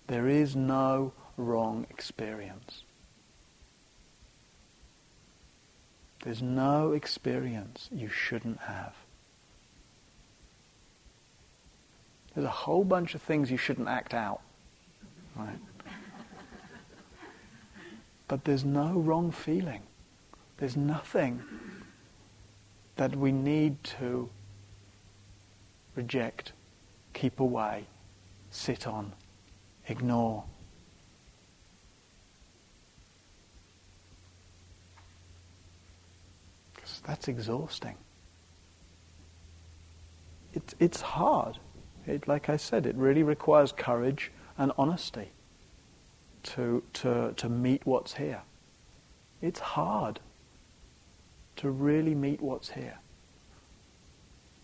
There 0.07 0.27
is 0.27 0.55
no 0.55 1.13
wrong 1.37 1.85
experience. 1.89 2.83
There's 6.23 6.41
no 6.41 6.93
experience 6.93 7.89
you 7.91 8.09
shouldn't 8.09 8.59
have. 8.61 8.93
There's 12.33 12.45
a 12.45 12.49
whole 12.49 12.83
bunch 12.83 13.15
of 13.15 13.21
things 13.21 13.51
you 13.51 13.57
shouldn't 13.57 13.87
act 13.87 14.13
out. 14.13 14.41
Right? 15.35 15.59
But 18.27 18.43
there's 18.43 18.65
no 18.65 18.93
wrong 18.93 19.31
feeling. 19.31 19.83
There's 20.57 20.75
nothing 20.75 21.43
that 22.95 23.15
we 23.15 23.31
need 23.31 23.83
to 23.83 24.29
reject, 25.95 26.51
keep 27.13 27.39
away, 27.39 27.85
sit 28.51 28.87
on, 28.87 29.13
ignore. 29.87 30.43
That's 37.05 37.27
exhausting. 37.27 37.95
It, 40.53 40.73
it's 40.79 41.01
hard. 41.01 41.59
It, 42.07 42.27
like 42.27 42.49
I 42.49 42.57
said, 42.57 42.85
it 42.85 42.95
really 42.95 43.23
requires 43.23 43.71
courage 43.71 44.31
and 44.57 44.71
honesty 44.77 45.29
to, 46.43 46.83
to, 46.93 47.33
to 47.35 47.49
meet 47.49 47.85
what's 47.85 48.15
here. 48.15 48.41
It's 49.41 49.59
hard 49.59 50.19
to 51.57 51.69
really 51.69 52.15
meet 52.15 52.41
what's 52.41 52.71
here. 52.71 52.99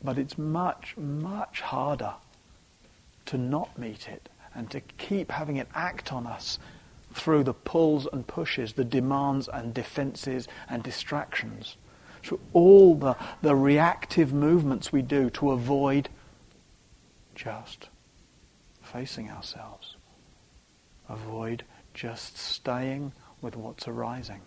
But 0.03 0.17
it's 0.17 0.37
much, 0.37 0.95
much 0.97 1.61
harder 1.61 2.13
to 3.27 3.37
not 3.37 3.77
meet 3.77 4.07
it 4.07 4.29
and 4.53 4.69
to 4.71 4.81
keep 4.81 5.31
having 5.31 5.57
it 5.57 5.67
act 5.73 6.11
on 6.11 6.25
us 6.25 6.59
through 7.13 7.43
the 7.43 7.53
pulls 7.53 8.07
and 8.11 8.25
pushes, 8.25 8.73
the 8.73 8.85
demands 8.85 9.47
and 9.47 9.73
defenses 9.73 10.47
and 10.69 10.81
distractions. 10.83 11.77
Through 12.23 12.39
all 12.53 12.95
the, 12.95 13.15
the 13.41 13.55
reactive 13.55 14.33
movements 14.33 14.91
we 14.91 15.01
do 15.01 15.29
to 15.31 15.51
avoid 15.51 16.09
just 17.35 17.89
facing 18.81 19.29
ourselves. 19.29 19.95
Avoid 21.09 21.63
just 21.93 22.37
staying 22.37 23.11
with 23.41 23.55
what's 23.55 23.87
arising. 23.87 24.41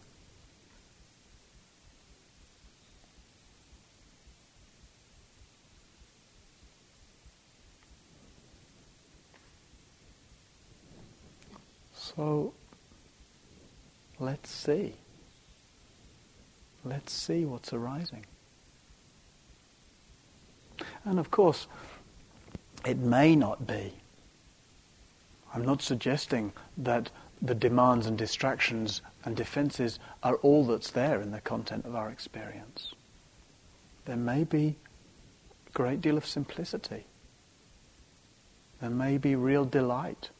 So 12.17 12.53
let's 14.19 14.51
see. 14.51 14.95
Let's 16.85 17.13
see 17.13 17.45
what's 17.45 17.73
arising. 17.73 18.27
And 21.05 21.19
of 21.19 21.31
course, 21.31 21.67
it 22.85 22.99
may 22.99 23.35
not 23.35 23.67
be. 23.67 23.95
I'm 25.55 25.65
not 25.65 25.83
suggesting 25.83 26.53
that 26.77 27.11
the 27.41 27.55
demands 27.55 28.07
and 28.07 28.19
distractions 28.19 29.03
and 29.25 29.37
defenses 29.37 29.99
are 30.23 30.37
all 30.37 30.65
that's 30.65 30.91
there 30.91 31.21
in 31.21 31.31
the 31.31 31.41
content 31.41 31.85
of 31.85 31.95
our 31.95 32.11
experience. 32.11 32.95
There 34.05 34.17
may 34.17 34.45
be 34.45 34.77
a 35.69 35.71
great 35.73 36.01
deal 36.01 36.17
of 36.17 36.27
simplicity. 36.27 37.05
There 38.81 38.91
may 38.91 39.19
be 39.19 39.35
real 39.35 39.65
delight. 39.65 40.31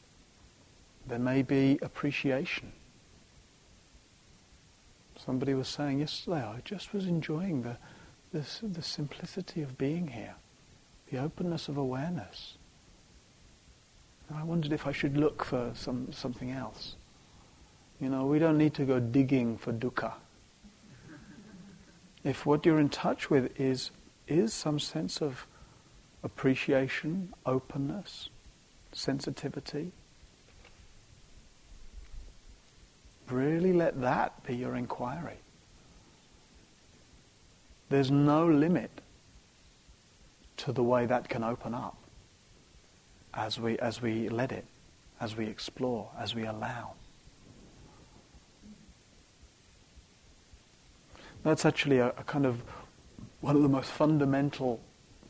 There 1.07 1.19
may 1.19 1.41
be 1.41 1.77
appreciation. 1.81 2.71
Somebody 5.17 5.53
was 5.53 5.67
saying 5.67 5.99
yesterday, 5.99 6.43
I 6.43 6.61
just 6.65 6.93
was 6.93 7.05
enjoying 7.05 7.61
the, 7.61 7.77
the, 8.31 8.45
the 8.67 8.81
simplicity 8.81 9.61
of 9.61 9.77
being 9.77 10.07
here, 10.07 10.35
the 11.11 11.19
openness 11.19 11.67
of 11.69 11.77
awareness. 11.77 12.57
And 14.29 14.37
I 14.37 14.43
wondered 14.43 14.73
if 14.73 14.87
I 14.87 14.91
should 14.91 15.17
look 15.17 15.45
for 15.45 15.71
some, 15.75 16.11
something 16.11 16.51
else. 16.51 16.95
You 17.99 18.09
know, 18.09 18.25
we 18.25 18.39
don't 18.39 18.57
need 18.57 18.73
to 18.75 18.85
go 18.85 18.99
digging 18.99 19.57
for 19.57 19.71
dukkha. 19.71 20.13
If 22.23 22.45
what 22.45 22.65
you're 22.65 22.79
in 22.79 22.89
touch 22.89 23.29
with 23.29 23.59
is, 23.59 23.91
is 24.27 24.53
some 24.53 24.79
sense 24.79 25.21
of 25.21 25.45
appreciation, 26.23 27.33
openness, 27.45 28.29
sensitivity, 28.91 29.91
really 33.31 33.73
let 33.73 34.01
that 34.01 34.43
be 34.43 34.55
your 34.55 34.75
inquiry. 34.75 35.37
There's 37.89 38.11
no 38.11 38.45
limit 38.47 38.91
to 40.57 40.71
the 40.71 40.83
way 40.83 41.05
that 41.05 41.29
can 41.29 41.43
open 41.43 41.73
up 41.73 41.97
as 43.33 43.59
we, 43.59 43.77
as 43.79 44.01
we 44.01 44.29
let 44.29 44.51
it, 44.51 44.65
as 45.19 45.35
we 45.35 45.45
explore, 45.45 46.09
as 46.17 46.33
we 46.33 46.45
allow. 46.45 46.93
That's 51.43 51.65
actually 51.65 51.99
a, 51.99 52.07
a 52.07 52.23
kind 52.23 52.45
of 52.45 52.63
one 53.41 53.55
of 53.55 53.61
the 53.61 53.69
most 53.69 53.91
fundamental 53.91 54.79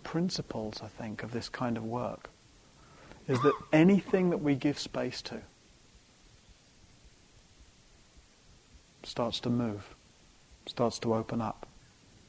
principles, 0.04 0.80
I 0.82 0.88
think, 0.88 1.24
of 1.24 1.32
this 1.32 1.50
kind 1.50 1.76
of 1.76 1.84
work, 1.84 2.30
is 3.28 3.42
that 3.42 3.54
anything 3.74 4.30
that 4.30 4.38
we 4.38 4.56
give 4.56 4.80
space 4.80 5.22
to 5.24 5.42
starts 9.06 9.40
to 9.42 9.50
move, 9.50 9.96
starts 10.66 11.00
to 11.00 11.14
open 11.14 11.42
up, 11.42 11.68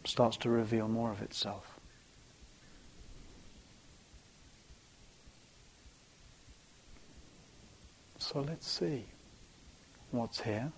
starts 0.04 0.36
to 0.38 0.50
reveal 0.50 0.88
more 0.88 1.10
of 1.10 1.22
itself. 1.22 1.80
So 8.18 8.40
let's 8.40 8.68
see 8.68 9.04
what's 10.10 10.40
here. 10.40 10.72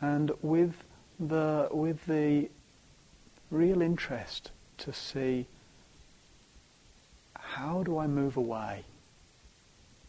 And 0.00 0.30
with 0.42 0.74
the, 1.18 1.68
with 1.70 2.04
the 2.06 2.48
real 3.50 3.82
interest 3.82 4.50
to 4.78 4.92
see 4.92 5.46
how 7.34 7.82
do 7.82 7.98
I 7.98 8.06
move 8.06 8.36
away 8.36 8.84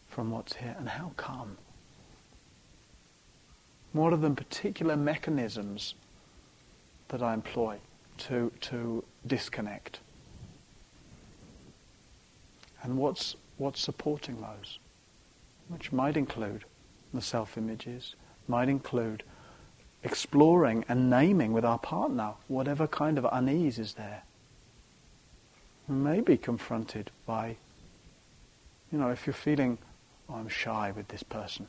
from 0.08 0.30
what's 0.30 0.56
here 0.56 0.76
and 0.78 0.88
how 0.88 1.12
come? 1.16 1.56
Are 3.96 4.16
the 4.16 4.30
particular 4.30 4.96
mechanisms 4.96 5.94
that 7.08 7.22
I 7.22 7.34
employ 7.34 7.78
to, 8.18 8.52
to 8.60 9.04
disconnect? 9.26 10.00
And 12.82 12.96
what's, 12.96 13.36
what's 13.56 13.80
supporting 13.80 14.40
those? 14.40 14.78
which 15.68 15.92
might 15.92 16.16
include 16.16 16.64
the 17.14 17.20
self-images, 17.20 18.14
might 18.46 18.68
include 18.68 19.22
exploring 20.02 20.84
and 20.88 21.10
naming 21.10 21.52
with 21.52 21.64
our 21.64 21.78
partner 21.78 22.32
whatever 22.48 22.86
kind 22.86 23.18
of 23.18 23.26
unease 23.30 23.78
is 23.78 23.94
there. 23.94 24.22
We 25.86 25.94
may 25.94 26.20
be 26.20 26.36
confronted 26.36 27.10
by, 27.26 27.56
you 28.92 28.98
know, 28.98 29.10
if 29.10 29.26
you're 29.26 29.34
feeling, 29.34 29.78
oh, 30.28 30.34
I'm 30.34 30.48
shy 30.48 30.92
with 30.94 31.08
this 31.08 31.22
person. 31.22 31.66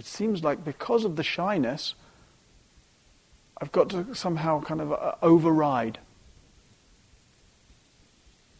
It 0.00 0.06
seems 0.06 0.42
like 0.42 0.64
because 0.64 1.04
of 1.04 1.16
the 1.16 1.22
shyness, 1.22 1.94
I've 3.60 3.70
got 3.70 3.90
to 3.90 4.14
somehow 4.14 4.62
kind 4.62 4.80
of 4.80 4.94
uh, 4.94 5.16
override 5.20 5.98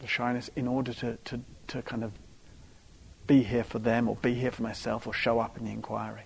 the 0.01 0.07
shyness 0.07 0.51
in 0.55 0.69
order 0.69 0.93
to, 0.93 1.17
to, 1.25 1.41
to 1.69 1.81
kind 1.81 2.05
of 2.05 2.13
be 3.27 3.43
here 3.43 3.65
for 3.65 3.79
them 3.79 4.07
or 4.07 4.17
be 4.17 4.35
here 4.35 4.51
for 4.51 4.63
myself 4.63 5.07
or 5.07 5.15
show 5.15 5.41
up 5.41 5.57
in 5.57 5.65
the 5.65 5.71
inquiry. 5.71 6.25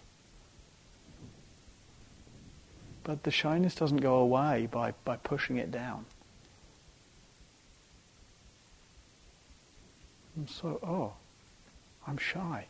But 3.05 3.23
the 3.23 3.31
shyness 3.31 3.77
doesn't 3.77 3.99
go 3.99 4.17
away 4.17 4.67
by, 4.69 4.95
by 5.05 5.17
pushing 5.19 5.59
it 5.59 5.71
down. 5.71 6.07
And 10.35 10.51
so, 10.51 10.81
oh, 10.83 11.13
I'm 12.05 12.17
shy. 12.17 12.67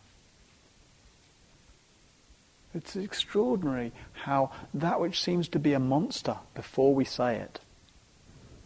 It's 2.75 2.97
extraordinary 2.97 3.93
how 4.13 4.51
that 4.75 5.01
which 5.01 5.23
seems 5.23 5.47
to 5.49 5.59
be 5.61 5.73
a 5.75 5.79
monster 5.79 6.37
before 6.55 6.93
we 6.93 7.05
say 7.05 7.37
it, 7.37 7.61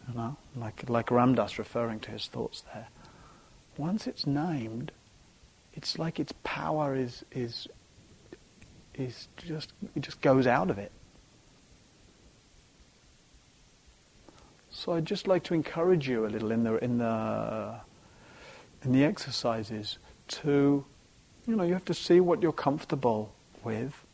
you 0.07 0.15
know, 0.15 0.35
like, 0.55 0.89
like 0.89 1.11
Ram 1.11 1.35
Dass 1.35 1.59
referring 1.59 1.99
to 2.01 2.11
his 2.11 2.25
thoughts 2.25 2.63
there, 2.73 2.87
once 3.77 4.07
it's 4.07 4.25
named, 4.25 4.91
it's 5.73 5.99
like 5.99 6.19
its 6.19 6.33
power 6.43 6.95
is 6.95 7.23
is 7.31 7.67
is 8.95 9.27
just 9.37 9.71
it 9.95 10.01
just 10.01 10.19
goes 10.21 10.45
out 10.45 10.69
of 10.69 10.77
it. 10.77 10.91
So 14.71 14.93
I'd 14.93 15.05
just 15.05 15.27
like 15.27 15.43
to 15.43 15.53
encourage 15.53 16.09
you 16.09 16.25
a 16.25 16.29
little 16.29 16.51
in 16.51 16.63
the 16.63 16.83
in 16.83 16.97
the 16.97 17.75
in 18.83 18.91
the 18.91 19.03
exercises 19.03 19.99
to 20.27 20.83
you 21.47 21.55
know 21.55 21.63
you 21.63 21.73
have 21.73 21.85
to 21.85 21.93
see 21.93 22.19
what 22.19 22.41
you're 22.41 22.51
comfortable 22.51 23.33
with 23.69 24.05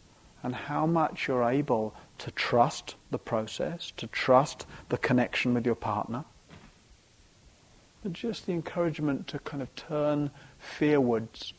and 0.44 0.54
how 0.54 0.86
much 0.86 1.28
you're 1.28 1.50
able 1.50 1.94
to 2.20 2.32
trust 2.32 2.96
the 3.12 3.18
process, 3.18 3.92
to 3.98 4.08
trust 4.08 4.66
the 4.90 4.98
connection 4.98 5.54
with 5.54 5.66
your 5.66 5.76
partner. 5.76 6.24
But 8.04 8.14
just 8.14 8.46
the 8.46 8.54
encouragement 8.54 9.28
to 9.30 9.40
kind 9.40 9.64
of 9.64 9.74
turn 9.76 10.32
fearwards 10.60 11.54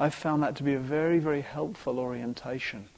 I've 0.00 0.14
found 0.14 0.42
that 0.42 0.56
to 0.56 0.62
be 0.62 0.72
a 0.72 0.78
very, 0.78 1.18
very 1.18 1.42
helpful 1.42 1.98
orientation. 1.98 2.88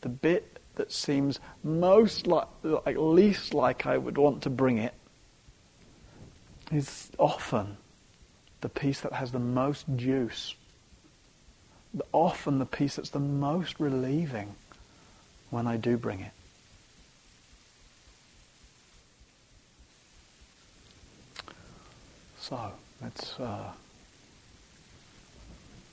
The 0.00 0.08
bit 0.08 0.58
that 0.74 0.90
seems 0.90 1.38
most 1.62 2.26
like, 2.26 2.48
like 2.64 2.96
least 2.98 3.54
like 3.54 3.86
I 3.86 3.96
would 3.96 4.18
want 4.18 4.42
to 4.42 4.50
bring 4.50 4.78
it 4.78 4.94
is 6.72 7.12
often 7.18 7.76
the 8.62 8.68
piece 8.68 9.00
that 9.02 9.12
has 9.12 9.30
the 9.30 9.38
most 9.38 9.86
juice. 9.94 10.56
Often 12.12 12.58
the 12.58 12.66
piece 12.66 12.96
that's 12.96 13.10
the 13.10 13.20
most 13.20 13.78
relieving 13.78 14.54
when 15.50 15.66
I 15.66 15.76
do 15.76 15.96
bring 15.96 16.20
it. 16.20 16.32
So, 22.40 22.72
let's 23.00 23.38
uh, 23.38 23.70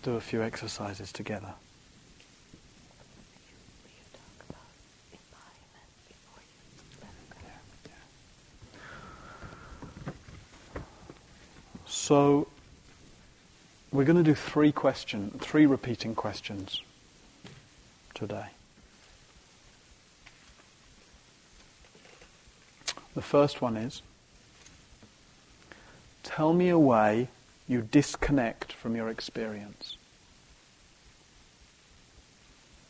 do 0.03 0.15
a 0.15 0.21
few 0.21 0.41
exercises 0.41 1.11
together. 1.11 1.53
So 11.85 12.47
we're 13.91 14.05
going 14.05 14.17
to 14.17 14.23
do 14.23 14.35
three 14.35 14.71
question, 14.71 15.37
three 15.39 15.65
repeating 15.65 16.15
questions 16.15 16.81
today. 18.13 18.47
The 23.15 23.21
first 23.21 23.61
one 23.61 23.75
is 23.75 24.01
Tell 26.23 26.53
me 26.53 26.69
a 26.69 26.79
way 26.79 27.27
you 27.67 27.81
disconnect 27.81 28.71
from 28.71 28.95
your 28.95 29.09
experience. 29.09 29.97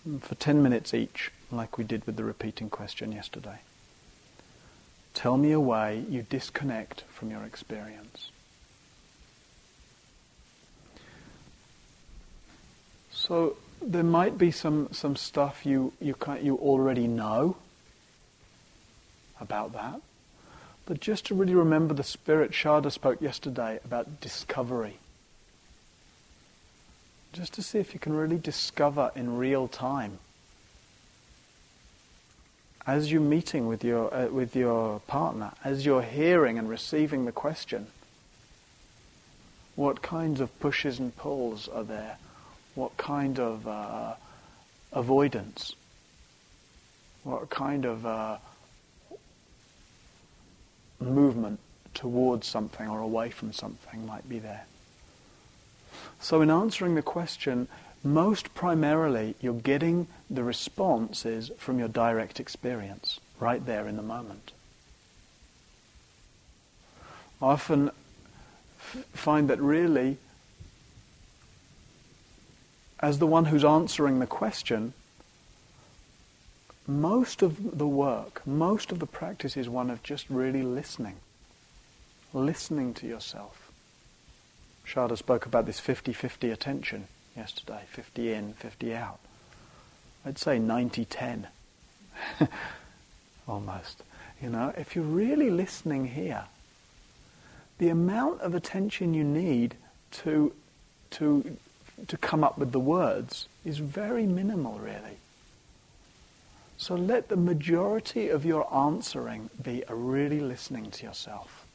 Mm, 0.07 0.21
for 0.21 0.35
10 0.35 0.61
minutes 0.61 0.93
each, 0.93 1.31
like 1.51 1.77
we 1.77 1.83
did 1.83 2.05
with 2.05 2.17
the 2.17 2.23
repeating 2.23 2.69
question 2.69 3.11
yesterday. 3.11 3.59
Tell 5.13 5.37
me 5.37 5.51
a 5.51 5.59
way 5.59 6.03
you 6.09 6.21
disconnect 6.21 7.03
from 7.09 7.31
your 7.31 7.43
experience. 7.43 8.31
So 13.21 13.55
there 13.83 14.03
might 14.03 14.39
be 14.39 14.49
some, 14.49 14.89
some 14.91 15.15
stuff 15.15 15.63
you, 15.63 15.93
you, 16.01 16.15
can 16.15 16.43
you 16.43 16.55
already 16.55 17.05
know 17.05 17.55
about 19.39 19.73
that. 19.73 20.01
But 20.87 20.99
just 20.99 21.27
to 21.27 21.35
really 21.35 21.53
remember 21.53 21.93
the 21.93 22.03
spirit, 22.03 22.49
Sharda 22.49 22.91
spoke 22.91 23.21
yesterday 23.21 23.79
about 23.85 24.21
discovery. 24.21 24.97
Just 27.31 27.53
to 27.53 27.61
see 27.61 27.77
if 27.77 27.93
you 27.93 27.99
can 27.99 28.13
really 28.13 28.39
discover 28.39 29.11
in 29.15 29.37
real 29.37 29.67
time. 29.67 30.17
As 32.87 33.11
you're 33.11 33.21
meeting 33.21 33.67
with 33.67 33.83
your, 33.83 34.11
uh, 34.11 34.29
with 34.29 34.55
your 34.55 34.99
partner, 35.01 35.51
as 35.63 35.85
you're 35.85 36.01
hearing 36.01 36.57
and 36.57 36.67
receiving 36.67 37.25
the 37.25 37.31
question, 37.31 37.85
what 39.75 40.01
kinds 40.01 40.41
of 40.41 40.59
pushes 40.59 40.97
and 40.97 41.15
pulls 41.15 41.67
are 41.67 41.83
there? 41.83 42.17
What 42.75 42.95
kind 42.97 43.39
of 43.39 43.67
uh, 43.67 44.15
avoidance? 44.93 45.75
What 47.23 47.49
kind 47.49 47.85
of 47.85 48.05
uh, 48.05 48.37
movement 50.99 51.59
towards 51.93 52.47
something 52.47 52.87
or 52.87 52.99
away 52.99 53.29
from 53.29 53.53
something 53.53 54.05
might 54.05 54.27
be 54.27 54.39
there? 54.39 54.65
So, 56.19 56.41
in 56.41 56.49
answering 56.49 56.95
the 56.95 57.01
question, 57.01 57.67
most 58.03 58.53
primarily 58.53 59.35
you're 59.41 59.53
getting 59.53 60.07
the 60.29 60.43
responses 60.43 61.51
from 61.57 61.77
your 61.77 61.87
direct 61.87 62.39
experience, 62.39 63.19
right 63.39 63.63
there 63.65 63.87
in 63.87 63.97
the 63.97 64.03
moment. 64.03 64.51
I 67.41 67.47
often 67.47 67.89
f- 68.79 69.05
find 69.13 69.49
that 69.49 69.59
really 69.59 70.17
as 73.01 73.19
the 73.19 73.27
one 73.27 73.45
who's 73.45 73.65
answering 73.65 74.19
the 74.19 74.27
question, 74.27 74.93
most 76.87 77.41
of 77.41 77.77
the 77.77 77.87
work, 77.87 78.45
most 78.45 78.91
of 78.91 78.99
the 78.99 79.05
practice 79.05 79.57
is 79.57 79.69
one 79.69 79.89
of 79.89 80.03
just 80.03 80.29
really 80.29 80.61
listening. 80.61 81.17
Listening 82.33 82.93
to 82.95 83.07
yourself. 83.07 83.71
Sharda 84.85 85.17
spoke 85.17 85.45
about 85.45 85.65
this 85.65 85.79
50-50 85.79 86.51
attention 86.51 87.07
yesterday, 87.35 87.81
50 87.87 88.33
in, 88.33 88.53
50 88.53 88.93
out. 88.93 89.19
I'd 90.25 90.37
say 90.37 90.59
90-10. 90.59 91.47
Almost. 93.47 94.03
You 94.41 94.49
know, 94.49 94.73
if 94.77 94.95
you're 94.95 95.05
really 95.05 95.49
listening 95.49 96.07
here, 96.07 96.45
the 97.77 97.89
amount 97.89 98.41
of 98.41 98.53
attention 98.53 99.13
you 99.13 99.23
need 99.23 99.75
to, 100.11 100.53
to 101.11 101.57
to 102.07 102.17
come 102.17 102.43
up 102.43 102.57
with 102.57 102.71
the 102.71 102.79
words 102.79 103.47
is 103.65 103.77
very 103.77 104.25
minimal, 104.25 104.79
really. 104.79 105.17
So 106.77 106.95
let 106.95 107.29
the 107.29 107.35
majority 107.35 108.29
of 108.29 108.43
your 108.43 108.71
answering 108.73 109.49
be 109.61 109.83
a 109.87 109.93
really 109.95 110.39
listening 110.39 110.89
to 110.91 111.05
yourself. 111.05 111.65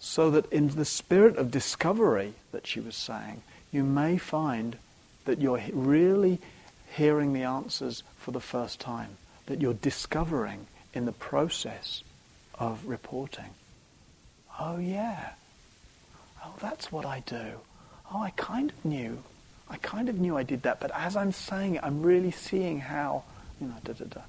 So 0.00 0.30
that 0.32 0.52
in 0.52 0.68
the 0.68 0.84
spirit 0.84 1.36
of 1.36 1.50
discovery 1.50 2.34
that 2.52 2.66
she 2.66 2.80
was 2.80 2.96
saying, 2.96 3.42
you 3.72 3.84
may 3.84 4.18
find 4.18 4.78
that 5.24 5.40
you're 5.40 5.62
really 5.72 6.40
hearing 6.92 7.32
the 7.32 7.42
answers 7.42 8.02
for 8.18 8.32
the 8.32 8.40
first 8.40 8.80
time, 8.80 9.16
that 9.46 9.60
you're 9.60 9.74
discovering 9.74 10.66
in 10.92 11.04
the 11.04 11.12
process 11.12 12.02
of 12.54 12.84
reporting. 12.86 13.50
Oh, 14.58 14.78
yeah. 14.78 15.30
Oh, 16.44 16.54
that's 16.60 16.90
what 16.90 17.04
I 17.04 17.22
do 17.26 17.60
oh, 18.12 18.22
I 18.22 18.30
kind 18.30 18.70
of 18.70 18.84
knew. 18.84 19.22
I 19.68 19.76
kind 19.78 20.08
of 20.08 20.18
knew 20.18 20.36
I 20.36 20.42
did 20.42 20.62
that, 20.62 20.80
but 20.80 20.90
as 20.92 21.16
I'm 21.16 21.32
saying 21.32 21.76
it, 21.76 21.82
I'm 21.82 22.02
really 22.02 22.30
seeing 22.30 22.80
how, 22.80 23.24
you 23.60 23.66
know, 23.66 23.74
da 23.84 23.92
da 23.92 24.04
da. 24.04 24.20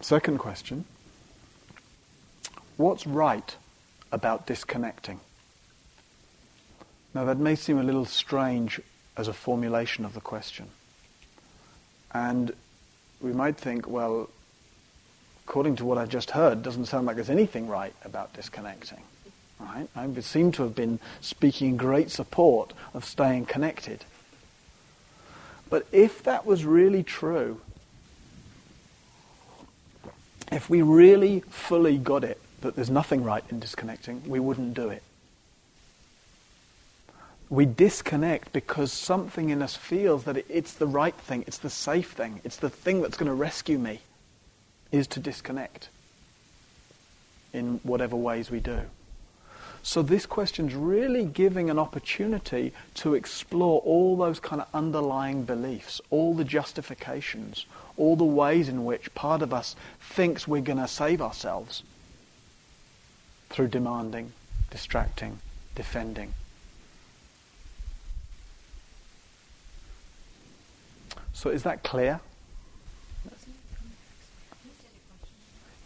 Second 0.00 0.38
question 0.38 0.84
What's 2.76 3.06
right 3.06 3.56
about 4.12 4.46
disconnecting? 4.46 5.20
Now, 7.14 7.24
that 7.24 7.38
may 7.38 7.56
seem 7.56 7.78
a 7.78 7.82
little 7.82 8.04
strange 8.04 8.80
as 9.16 9.28
a 9.28 9.32
formulation 9.32 10.04
of 10.04 10.14
the 10.14 10.20
question. 10.20 10.68
And 12.12 12.52
we 13.20 13.32
might 13.32 13.56
think, 13.56 13.88
well, 13.88 14.30
according 15.48 15.76
to 15.76 15.84
what 15.86 15.96
I've 15.96 16.10
just 16.10 16.32
heard, 16.32 16.62
doesn't 16.62 16.84
sound 16.84 17.06
like 17.06 17.16
there's 17.16 17.30
anything 17.30 17.68
right 17.68 17.94
about 18.04 18.34
disconnecting. 18.34 19.00
Right? 19.58 19.88
I 19.96 20.20
seem 20.20 20.52
to 20.52 20.62
have 20.62 20.74
been 20.74 21.00
speaking 21.22 21.70
in 21.70 21.76
great 21.78 22.10
support 22.10 22.74
of 22.92 23.02
staying 23.02 23.46
connected. 23.46 24.04
But 25.70 25.86
if 25.90 26.22
that 26.24 26.44
was 26.44 26.66
really 26.66 27.02
true, 27.02 27.62
if 30.52 30.68
we 30.68 30.82
really 30.82 31.40
fully 31.48 31.96
got 31.96 32.24
it 32.24 32.38
that 32.60 32.76
there's 32.76 32.90
nothing 32.90 33.24
right 33.24 33.44
in 33.48 33.58
disconnecting, 33.58 34.22
we 34.28 34.40
wouldn't 34.40 34.74
do 34.74 34.90
it. 34.90 35.02
We 37.48 37.64
disconnect 37.64 38.52
because 38.52 38.92
something 38.92 39.48
in 39.48 39.62
us 39.62 39.74
feels 39.74 40.24
that 40.24 40.44
it's 40.50 40.74
the 40.74 40.86
right 40.86 41.14
thing, 41.14 41.44
it's 41.46 41.58
the 41.58 41.70
safe 41.70 42.12
thing, 42.12 42.42
it's 42.44 42.56
the 42.56 42.68
thing 42.68 43.00
that's 43.00 43.16
going 43.16 43.30
to 43.30 43.34
rescue 43.34 43.78
me 43.78 44.00
is 44.90 45.06
to 45.08 45.20
disconnect 45.20 45.88
in 47.52 47.80
whatever 47.82 48.16
ways 48.16 48.50
we 48.50 48.60
do. 48.60 48.80
So 49.82 50.02
this 50.02 50.26
question's 50.26 50.74
really 50.74 51.24
giving 51.24 51.70
an 51.70 51.78
opportunity 51.78 52.72
to 52.94 53.14
explore 53.14 53.80
all 53.80 54.16
those 54.16 54.40
kind 54.40 54.60
of 54.60 54.68
underlying 54.74 55.44
beliefs, 55.44 56.00
all 56.10 56.34
the 56.34 56.44
justifications, 56.44 57.64
all 57.96 58.16
the 58.16 58.24
ways 58.24 58.68
in 58.68 58.84
which 58.84 59.14
part 59.14 59.40
of 59.40 59.54
us 59.54 59.76
thinks 60.00 60.46
we're 60.46 60.60
going 60.60 60.78
to 60.78 60.88
save 60.88 61.22
ourselves 61.22 61.82
through 63.50 63.68
demanding, 63.68 64.32
distracting, 64.70 65.38
defending. 65.74 66.34
So 71.32 71.50
is 71.50 71.62
that 71.62 71.82
clear? 71.82 72.20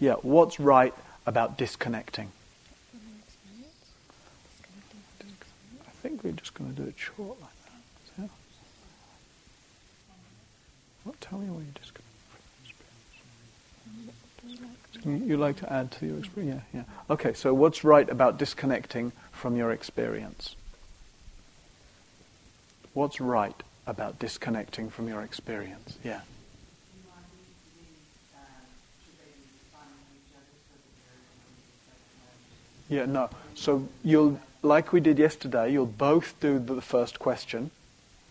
Yeah, 0.03 0.15
what's 0.23 0.59
right 0.59 0.93
about 1.27 1.57
disconnecting? 1.57 2.33
I 5.21 5.91
think 6.03 6.25
we're 6.25 6.33
just 6.33 6.55
going 6.55 6.75
to 6.75 6.83
do 6.83 6.89
it 6.89 6.95
short 6.97 7.41
like 7.41 7.51
that. 7.67 8.23
Yeah. 8.23 8.29
What, 11.05 11.21
tell 11.21 11.39
me 11.39 11.49
where 11.49 11.61
you 11.61 11.71
disconnect 11.81 12.03
you'd 15.29 15.39
like 15.39 15.57
to 15.59 15.73
add 15.73 15.93
to 15.93 16.07
your 16.07 16.19
experience? 16.19 16.63
Yeah, 16.75 16.81
yeah. 16.81 17.15
Okay, 17.15 17.33
so 17.33 17.55
what's 17.55 17.85
right 17.85 18.11
about 18.11 18.39
disconnecting 18.39 19.13
from 19.31 19.55
your 19.57 19.71
experience? 19.71 20.57
What's 22.93 23.21
right 23.21 23.63
about 23.87 24.19
disconnecting 24.19 24.91
from 24.91 25.07
your 25.07 25.23
experience? 25.23 25.97
Yeah. 26.03 26.23
Yeah, 32.93 33.07
no. 33.07 33.31
So 33.55 33.89
you'll, 34.05 34.39
like 34.61 34.93
we 34.93 35.01
did 35.01 35.19
yesterday, 35.19 35.73
you'll 35.73 35.87
both 35.87 36.39
do 36.41 36.59
the 36.59 36.83
first 36.83 37.19
question. 37.19 37.71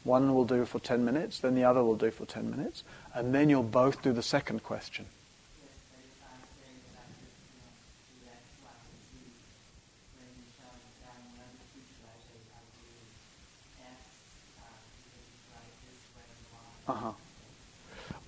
One 0.03 0.36
will 0.36 0.45
do 0.45 0.66
for 0.66 0.80
10 0.80 1.03
minutes, 1.03 1.39
then 1.39 1.55
the 1.55 1.64
other 1.64 1.84
will 1.84 1.95
do 1.95 2.12
for 2.12 2.28
10 2.28 2.51
minutes, 2.51 2.84
and 3.16 3.34
then 3.34 3.49
you'll 3.49 3.64
both 3.64 4.03
do 4.03 4.14
the 4.14 4.22
second 4.22 4.62
question. 4.62 5.05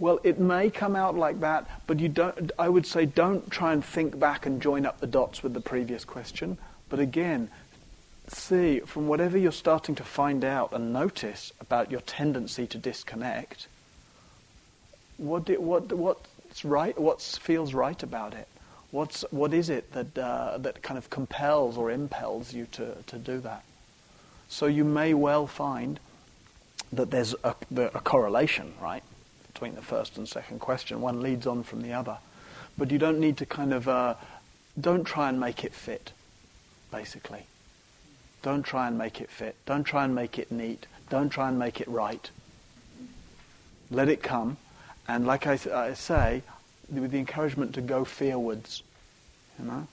Well, 0.04 0.20
it 0.22 0.38
may 0.38 0.70
come 0.70 0.98
out 0.98 1.16
like 1.16 1.40
that, 1.40 1.66
but 1.88 2.02
you 2.02 2.10
don't. 2.10 2.52
I 2.60 2.68
would 2.68 2.86
say 2.86 3.06
don't 3.06 3.50
try 3.50 3.72
and 3.72 3.82
think 3.86 4.20
back 4.20 4.46
and 4.46 4.62
join 4.62 4.86
up 4.86 5.00
the 5.00 5.08
dots 5.08 5.42
with 5.42 5.54
the 5.54 5.62
previous 5.62 6.04
question. 6.04 6.58
But 6.90 7.00
again, 7.00 7.50
see 8.28 8.82
from 8.82 9.08
whatever 9.08 9.38
you're 9.38 9.54
starting 9.54 9.96
to 9.96 10.04
find 10.04 10.44
out 10.44 10.74
and 10.74 10.92
notice 10.92 11.54
about 11.62 11.90
your 11.90 12.02
tendency 12.02 12.68
to 12.68 12.78
disconnect. 12.78 13.70
What 15.16 15.46
do, 15.46 15.62
what 15.62 15.94
what's 15.94 16.66
right? 16.66 17.00
What 17.00 17.22
feels 17.22 17.74
right 17.74 18.04
about 18.04 18.34
it? 18.34 18.50
What's 18.92 19.24
what 19.32 19.54
is 19.54 19.70
it 19.70 19.94
that 19.94 20.18
uh, 20.18 20.58
that 20.58 20.82
kind 20.82 20.98
of 20.98 21.10
compels 21.10 21.78
or 21.78 21.90
impels 21.90 22.54
you 22.54 22.66
to 22.74 22.94
to 23.08 23.18
do 23.18 23.40
that? 23.40 23.64
So 24.50 24.66
you 24.66 24.84
may 24.84 25.14
well 25.14 25.48
find 25.48 25.98
that 26.92 27.10
there's 27.10 27.36
a, 27.46 27.56
a 27.78 28.02
correlation, 28.02 28.74
right, 28.82 29.04
between 29.64 29.76
the 29.76 29.82
first 29.82 30.18
and 30.18 30.28
second 30.28 30.60
question. 30.60 31.00
One 31.00 31.22
leads 31.22 31.48
on 31.48 31.64
from 31.64 31.84
the 31.84 31.94
other. 31.94 32.18
But 32.78 32.92
you 32.92 32.98
don't 32.98 33.18
need 33.18 33.38
to 33.38 33.46
kind 33.46 33.74
of, 33.74 33.88
uh, 33.88 34.16
don't 34.78 35.06
try 35.06 35.30
and 35.30 35.40
make 35.40 35.64
it 35.64 35.74
fit, 35.74 36.12
basically. 36.92 37.46
Don't 38.42 38.64
try 38.64 38.90
and 38.90 38.98
make 38.98 39.22
it 39.22 39.30
fit. 39.30 39.56
Don't 39.66 39.86
try 39.86 40.04
and 40.04 40.14
make 40.14 40.38
it 40.38 40.52
neat. 40.52 40.86
Don't 41.10 41.30
try 41.30 41.48
and 41.48 41.58
make 41.58 41.80
it 41.80 41.88
right. 41.88 42.30
Let 43.90 44.10
it 44.10 44.22
come. 44.22 44.58
And 45.08 45.26
like 45.26 45.48
I, 45.48 45.58
I 45.74 45.94
say, 45.94 46.44
with 46.90 47.12
the 47.12 47.20
encouragement 47.20 47.74
to 47.76 47.82
go 47.82 48.04
fearwards, 48.04 48.84
you 49.58 49.64
know, 49.64 49.88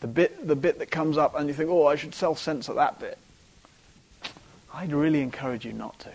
the 0.00 0.08
bit, 0.08 0.44
the 0.44 0.56
bit 0.56 0.80
that 0.80 0.90
comes 0.90 1.16
up 1.16 1.36
and 1.36 1.46
you 1.46 1.54
think, 1.54 1.70
oh, 1.70 1.86
I 1.86 1.94
should 1.94 2.16
self-censor 2.16 2.74
that 2.74 2.98
bit. 2.98 3.16
I'd 4.72 4.92
really 4.92 5.20
encourage 5.20 5.64
you 5.64 5.72
not 5.72 6.00
to. 6.00 6.10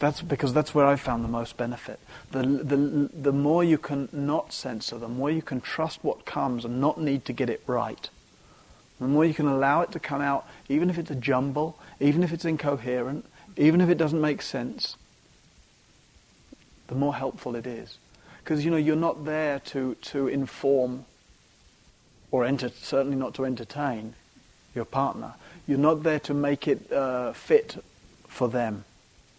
That's 0.00 0.22
because 0.22 0.54
that's 0.54 0.74
where 0.74 0.86
I 0.86 0.96
found 0.96 1.22
the 1.22 1.28
most 1.28 1.58
benefit. 1.58 2.00
The, 2.32 2.42
the, 2.42 3.10
the 3.12 3.32
more 3.32 3.62
you 3.62 3.76
can 3.76 4.08
not 4.12 4.52
censor, 4.52 4.96
the 4.96 5.08
more 5.08 5.30
you 5.30 5.42
can 5.42 5.60
trust 5.60 6.02
what 6.02 6.24
comes 6.24 6.64
and 6.64 6.80
not 6.80 6.98
need 6.98 7.26
to 7.26 7.34
get 7.34 7.50
it 7.50 7.62
right. 7.66 8.08
The 8.98 9.06
more 9.06 9.26
you 9.26 9.34
can 9.34 9.46
allow 9.46 9.82
it 9.82 9.92
to 9.92 10.00
come 10.00 10.22
out, 10.22 10.46
even 10.70 10.88
if 10.88 10.96
it's 10.96 11.10
a 11.10 11.14
jumble, 11.14 11.78
even 12.00 12.22
if 12.22 12.32
it's 12.32 12.46
incoherent, 12.46 13.26
even 13.58 13.82
if 13.82 13.90
it 13.90 13.98
doesn't 13.98 14.20
make 14.20 14.40
sense, 14.40 14.96
the 16.88 16.94
more 16.94 17.14
helpful 17.14 17.54
it 17.54 17.66
is. 17.66 17.98
Because 18.42 18.64
you 18.64 18.70
know 18.70 18.78
you're 18.78 18.96
not 18.96 19.26
there 19.26 19.60
to, 19.66 19.96
to 19.96 20.28
inform 20.28 21.04
or 22.30 22.46
enter, 22.46 22.70
certainly 22.70 23.16
not 23.18 23.34
to 23.34 23.44
entertain 23.44 24.14
your 24.74 24.86
partner. 24.86 25.34
You're 25.68 25.78
not 25.78 26.04
there 26.04 26.20
to 26.20 26.32
make 26.32 26.66
it 26.66 26.90
uh, 26.90 27.34
fit 27.34 27.84
for 28.28 28.48
them. 28.48 28.84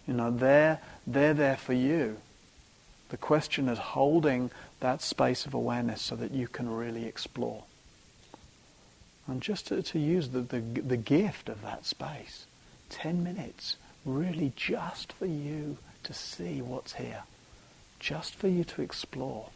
You 0.07 0.13
know, 0.13 0.31
they're, 0.31 0.79
they're 1.05 1.33
there 1.33 1.57
for 1.57 1.73
you. 1.73 2.17
The 3.09 3.17
question 3.17 3.67
is 3.67 3.77
holding 3.77 4.51
that 4.79 5.01
space 5.01 5.45
of 5.45 5.53
awareness 5.53 6.01
so 6.01 6.15
that 6.15 6.31
you 6.31 6.47
can 6.47 6.69
really 6.69 7.05
explore. 7.05 7.63
And 9.27 9.41
just 9.41 9.67
to, 9.67 9.81
to 9.81 9.99
use 9.99 10.29
the, 10.29 10.41
the, 10.41 10.59
the 10.59 10.97
gift 10.97 11.49
of 11.49 11.61
that 11.61 11.85
space, 11.85 12.45
10 12.89 13.23
minutes, 13.23 13.75
really 14.05 14.51
just 14.55 15.13
for 15.13 15.25
you 15.25 15.77
to 16.03 16.13
see 16.13 16.61
what's 16.61 16.93
here, 16.93 17.23
just 17.99 18.35
for 18.35 18.47
you 18.47 18.63
to 18.63 18.81
explore 18.81 19.49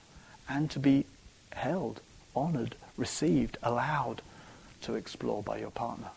and 0.48 0.70
to 0.72 0.80
be 0.80 1.06
held, 1.54 2.02
honored, 2.36 2.76
received, 2.98 3.58
allowed 3.64 4.22
to 4.82 4.96
explore 4.96 5.42
by 5.42 5.58
your 5.58 5.72
partner. 5.72 6.10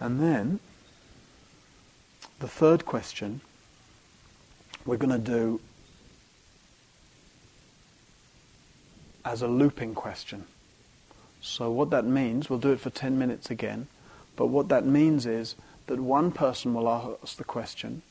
And 0.00 0.20
then 0.20 0.60
the 2.38 2.48
third 2.48 2.84
question 2.84 3.40
we're 4.84 4.96
going 4.96 5.10
to 5.10 5.18
do 5.18 5.60
as 9.24 9.42
a 9.42 9.48
looping 9.48 9.94
question. 9.94 10.46
So 11.40 11.70
what 11.70 11.90
that 11.90 12.04
means, 12.04 12.48
we'll 12.48 12.60
do 12.60 12.72
it 12.72 12.80
for 12.80 12.90
10 12.90 13.18
minutes 13.18 13.50
again, 13.50 13.88
but 14.36 14.46
what 14.46 14.68
that 14.68 14.86
means 14.86 15.26
is 15.26 15.56
that 15.86 15.98
one 15.98 16.30
person 16.30 16.74
will 16.74 16.88
ask 16.88 17.36
the 17.36 17.44
question, 17.44 18.02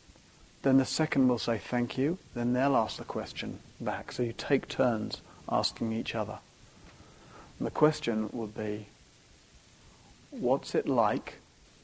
then 0.64 0.78
the 0.78 0.86
second 0.86 1.28
will 1.28 1.38
say 1.38 1.58
thank 1.58 1.98
you, 1.98 2.18
then 2.34 2.54
they'll 2.54 2.76
ask 2.76 2.98
the 2.98 3.04
question 3.04 3.60
back. 3.80 4.12
So 4.12 4.24
you 4.24 4.34
take 4.34 4.68
turns 4.68 5.22
asking 5.50 5.94
each 5.94 6.16
other. 6.16 6.40
And 7.60 7.68
the 7.68 7.72
question 7.72 8.30
will 8.34 8.48
be, 8.48 8.88
what's 10.32 10.76
it 10.76 10.88
like 10.88 11.36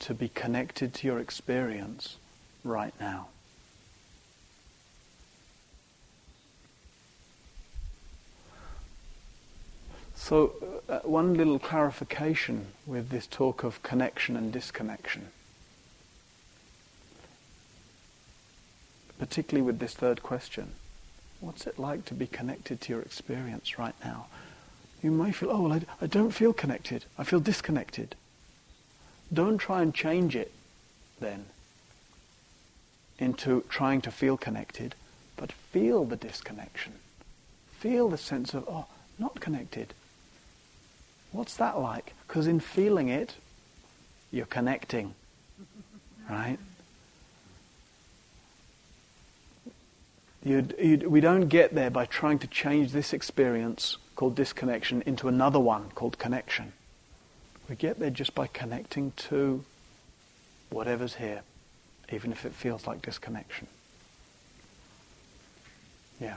to 0.01 0.13
be 0.13 0.29
connected 0.29 0.93
to 0.95 1.07
your 1.07 1.19
experience 1.19 2.17
right 2.63 2.93
now. 2.99 3.27
So, 10.15 10.53
uh, 10.87 10.99
one 10.99 11.33
little 11.33 11.57
clarification 11.57 12.67
with 12.85 13.09
this 13.09 13.25
talk 13.25 13.63
of 13.63 13.81
connection 13.81 14.37
and 14.37 14.51
disconnection, 14.53 15.29
particularly 19.17 19.65
with 19.65 19.79
this 19.79 19.95
third 19.95 20.21
question. 20.21 20.73
What's 21.39 21.65
it 21.65 21.79
like 21.79 22.05
to 22.05 22.13
be 22.13 22.27
connected 22.27 22.81
to 22.81 22.93
your 22.93 23.01
experience 23.01 23.79
right 23.79 23.95
now? 24.03 24.27
You 25.01 25.09
may 25.09 25.31
feel, 25.31 25.49
oh, 25.49 25.61
well, 25.63 25.73
I, 25.73 25.81
I 25.99 26.05
don't 26.05 26.31
feel 26.31 26.53
connected. 26.53 27.05
I 27.17 27.23
feel 27.23 27.39
disconnected. 27.39 28.15
Don't 29.33 29.57
try 29.57 29.81
and 29.81 29.93
change 29.93 30.35
it 30.35 30.51
then 31.19 31.45
into 33.19 33.63
trying 33.69 34.01
to 34.01 34.11
feel 34.11 34.35
connected, 34.35 34.95
but 35.37 35.51
feel 35.51 36.03
the 36.03 36.15
disconnection. 36.15 36.93
Feel 37.79 38.09
the 38.09 38.17
sense 38.17 38.53
of, 38.53 38.67
oh, 38.67 38.85
not 39.19 39.39
connected. 39.39 39.93
What's 41.31 41.55
that 41.57 41.79
like? 41.79 42.13
Because 42.27 42.47
in 42.47 42.59
feeling 42.59 43.09
it, 43.09 43.35
you're 44.31 44.45
connecting. 44.45 45.13
Right? 46.29 46.57
You'd, 50.43 50.73
you'd, 50.79 51.07
we 51.07 51.21
don't 51.21 51.47
get 51.47 51.75
there 51.75 51.91
by 51.91 52.05
trying 52.05 52.39
to 52.39 52.47
change 52.47 52.91
this 52.91 53.13
experience 53.13 53.97
called 54.15 54.35
disconnection 54.35 55.03
into 55.05 55.27
another 55.27 55.59
one 55.59 55.91
called 55.93 56.17
connection. 56.17 56.73
We 57.71 57.77
get 57.77 57.99
there 57.99 58.09
just 58.09 58.35
by 58.35 58.47
connecting 58.47 59.13
to 59.29 59.63
whatever's 60.71 61.15
here, 61.15 61.43
even 62.11 62.33
if 62.33 62.43
it 62.43 62.51
feels 62.51 62.85
like 62.85 63.01
disconnection. 63.01 63.65
Yeah. 66.19 66.35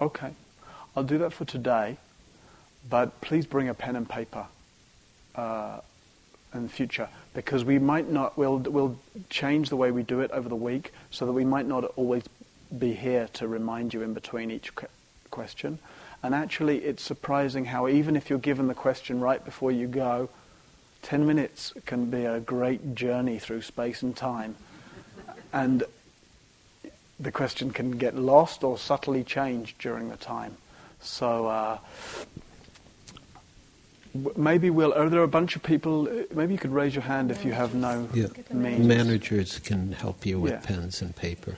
Okay. 0.00 0.30
I'll 0.96 1.02
do 1.04 1.18
that 1.18 1.34
for 1.34 1.44
today. 1.44 1.98
But 2.88 3.20
please 3.20 3.46
bring 3.46 3.68
a 3.68 3.74
pen 3.74 3.96
and 3.96 4.08
paper 4.08 4.46
uh, 5.34 5.80
in 6.54 6.64
the 6.64 6.68
future 6.68 7.08
because 7.34 7.64
we 7.64 7.78
might 7.78 8.10
not, 8.10 8.36
we'll, 8.36 8.58
we'll 8.58 8.98
change 9.30 9.68
the 9.68 9.76
way 9.76 9.90
we 9.90 10.02
do 10.02 10.20
it 10.20 10.30
over 10.30 10.48
the 10.48 10.56
week 10.56 10.92
so 11.10 11.26
that 11.26 11.32
we 11.32 11.44
might 11.44 11.66
not 11.66 11.84
always 11.96 12.24
be 12.76 12.92
here 12.92 13.28
to 13.34 13.48
remind 13.48 13.94
you 13.94 14.02
in 14.02 14.14
between 14.14 14.50
each 14.50 14.72
question. 15.30 15.78
And 16.22 16.34
actually, 16.34 16.78
it's 16.78 17.02
surprising 17.02 17.66
how 17.66 17.88
even 17.88 18.16
if 18.16 18.28
you're 18.28 18.38
given 18.38 18.66
the 18.66 18.74
question 18.74 19.20
right 19.20 19.44
before 19.44 19.70
you 19.70 19.86
go, 19.86 20.28
10 21.02 21.26
minutes 21.26 21.72
can 21.86 22.10
be 22.10 22.24
a 22.24 22.40
great 22.40 22.94
journey 22.94 23.38
through 23.38 23.62
space 23.62 24.02
and 24.02 24.16
time. 24.16 24.56
And 25.52 25.84
the 27.20 27.32
question 27.32 27.70
can 27.70 27.92
get 27.92 28.16
lost 28.16 28.64
or 28.64 28.78
subtly 28.78 29.24
changed 29.24 29.78
during 29.78 30.08
the 30.08 30.16
time. 30.16 30.56
So 31.00 31.46
uh, 31.46 31.78
maybe 34.36 34.70
we'll. 34.70 34.92
Oh, 34.94 35.02
are 35.02 35.08
there 35.08 35.22
a 35.22 35.28
bunch 35.28 35.56
of 35.56 35.62
people? 35.62 36.08
Uh, 36.08 36.24
maybe 36.34 36.52
you 36.54 36.58
could 36.58 36.72
raise 36.72 36.94
your 36.94 37.02
hand 37.04 37.30
if 37.30 37.44
you 37.44 37.52
have 37.52 37.74
no 37.74 38.08
Yeah. 38.14 38.26
means. 38.52 38.86
Managers 38.86 39.58
can 39.58 39.92
help 39.92 40.24
you 40.26 40.40
with 40.40 40.52
Yeah. 40.52 40.60
pens 40.60 41.02
and 41.02 41.14
paper. 41.14 41.56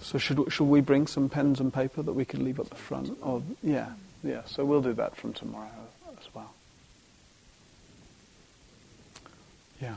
So 0.00 0.18
should 0.18 0.52
should 0.52 0.64
we 0.64 0.80
bring 0.80 1.06
some 1.06 1.28
pens 1.28 1.60
and 1.60 1.72
paper 1.72 2.02
that 2.02 2.12
we 2.12 2.24
could 2.24 2.40
leave 2.42 2.58
at 2.58 2.68
the 2.70 2.76
front? 2.76 3.16
Or 3.22 3.42
yeah, 3.62 3.92
yeah. 4.24 4.42
So 4.46 4.64
we'll 4.64 4.82
do 4.82 4.92
that 4.94 5.16
from 5.16 5.32
tomorrow 5.32 5.70
as 6.18 6.26
well. 6.34 6.52
Yeah. 9.80 9.96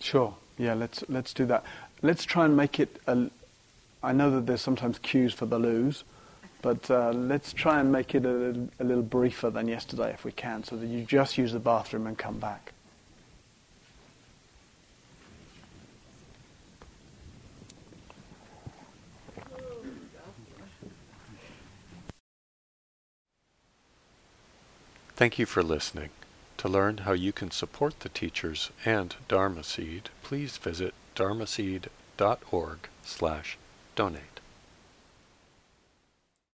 Sure. 0.00 0.34
Yeah. 0.56 0.74
Let's 0.74 1.04
let's 1.08 1.32
do 1.32 1.46
that. 1.46 1.64
Let's 2.02 2.24
try 2.24 2.44
and 2.44 2.56
make 2.56 2.80
it. 2.80 3.00
A, 3.06 3.30
I 4.02 4.12
know 4.12 4.30
that 4.30 4.46
there's 4.46 4.60
sometimes 4.60 4.98
queues 4.98 5.32
for 5.32 5.46
the 5.46 5.58
loos, 5.58 6.04
but 6.62 6.90
uh, 6.90 7.10
let's 7.10 7.52
try 7.52 7.80
and 7.80 7.90
make 7.90 8.14
it 8.14 8.24
a, 8.24 8.68
a 8.78 8.84
little 8.84 9.02
briefer 9.02 9.50
than 9.50 9.68
yesterday 9.68 10.12
if 10.12 10.24
we 10.24 10.32
can, 10.32 10.62
so 10.64 10.76
that 10.76 10.86
you 10.86 11.04
just 11.04 11.36
use 11.36 11.52
the 11.52 11.58
bathroom 11.58 12.06
and 12.06 12.16
come 12.16 12.38
back. 12.38 12.72
Thank 25.16 25.36
you 25.36 25.46
for 25.46 25.64
listening. 25.64 26.10
To 26.58 26.68
learn 26.68 26.98
how 26.98 27.12
you 27.12 27.32
can 27.32 27.50
support 27.50 28.00
the 28.00 28.08
teachers 28.08 28.70
and 28.84 29.16
Dharma 29.26 29.64
Seed, 29.64 30.10
please 30.22 30.56
visit 30.58 30.94
dharmaseed.org 31.16 32.78
slash 33.02 33.58
donate. 33.98 34.37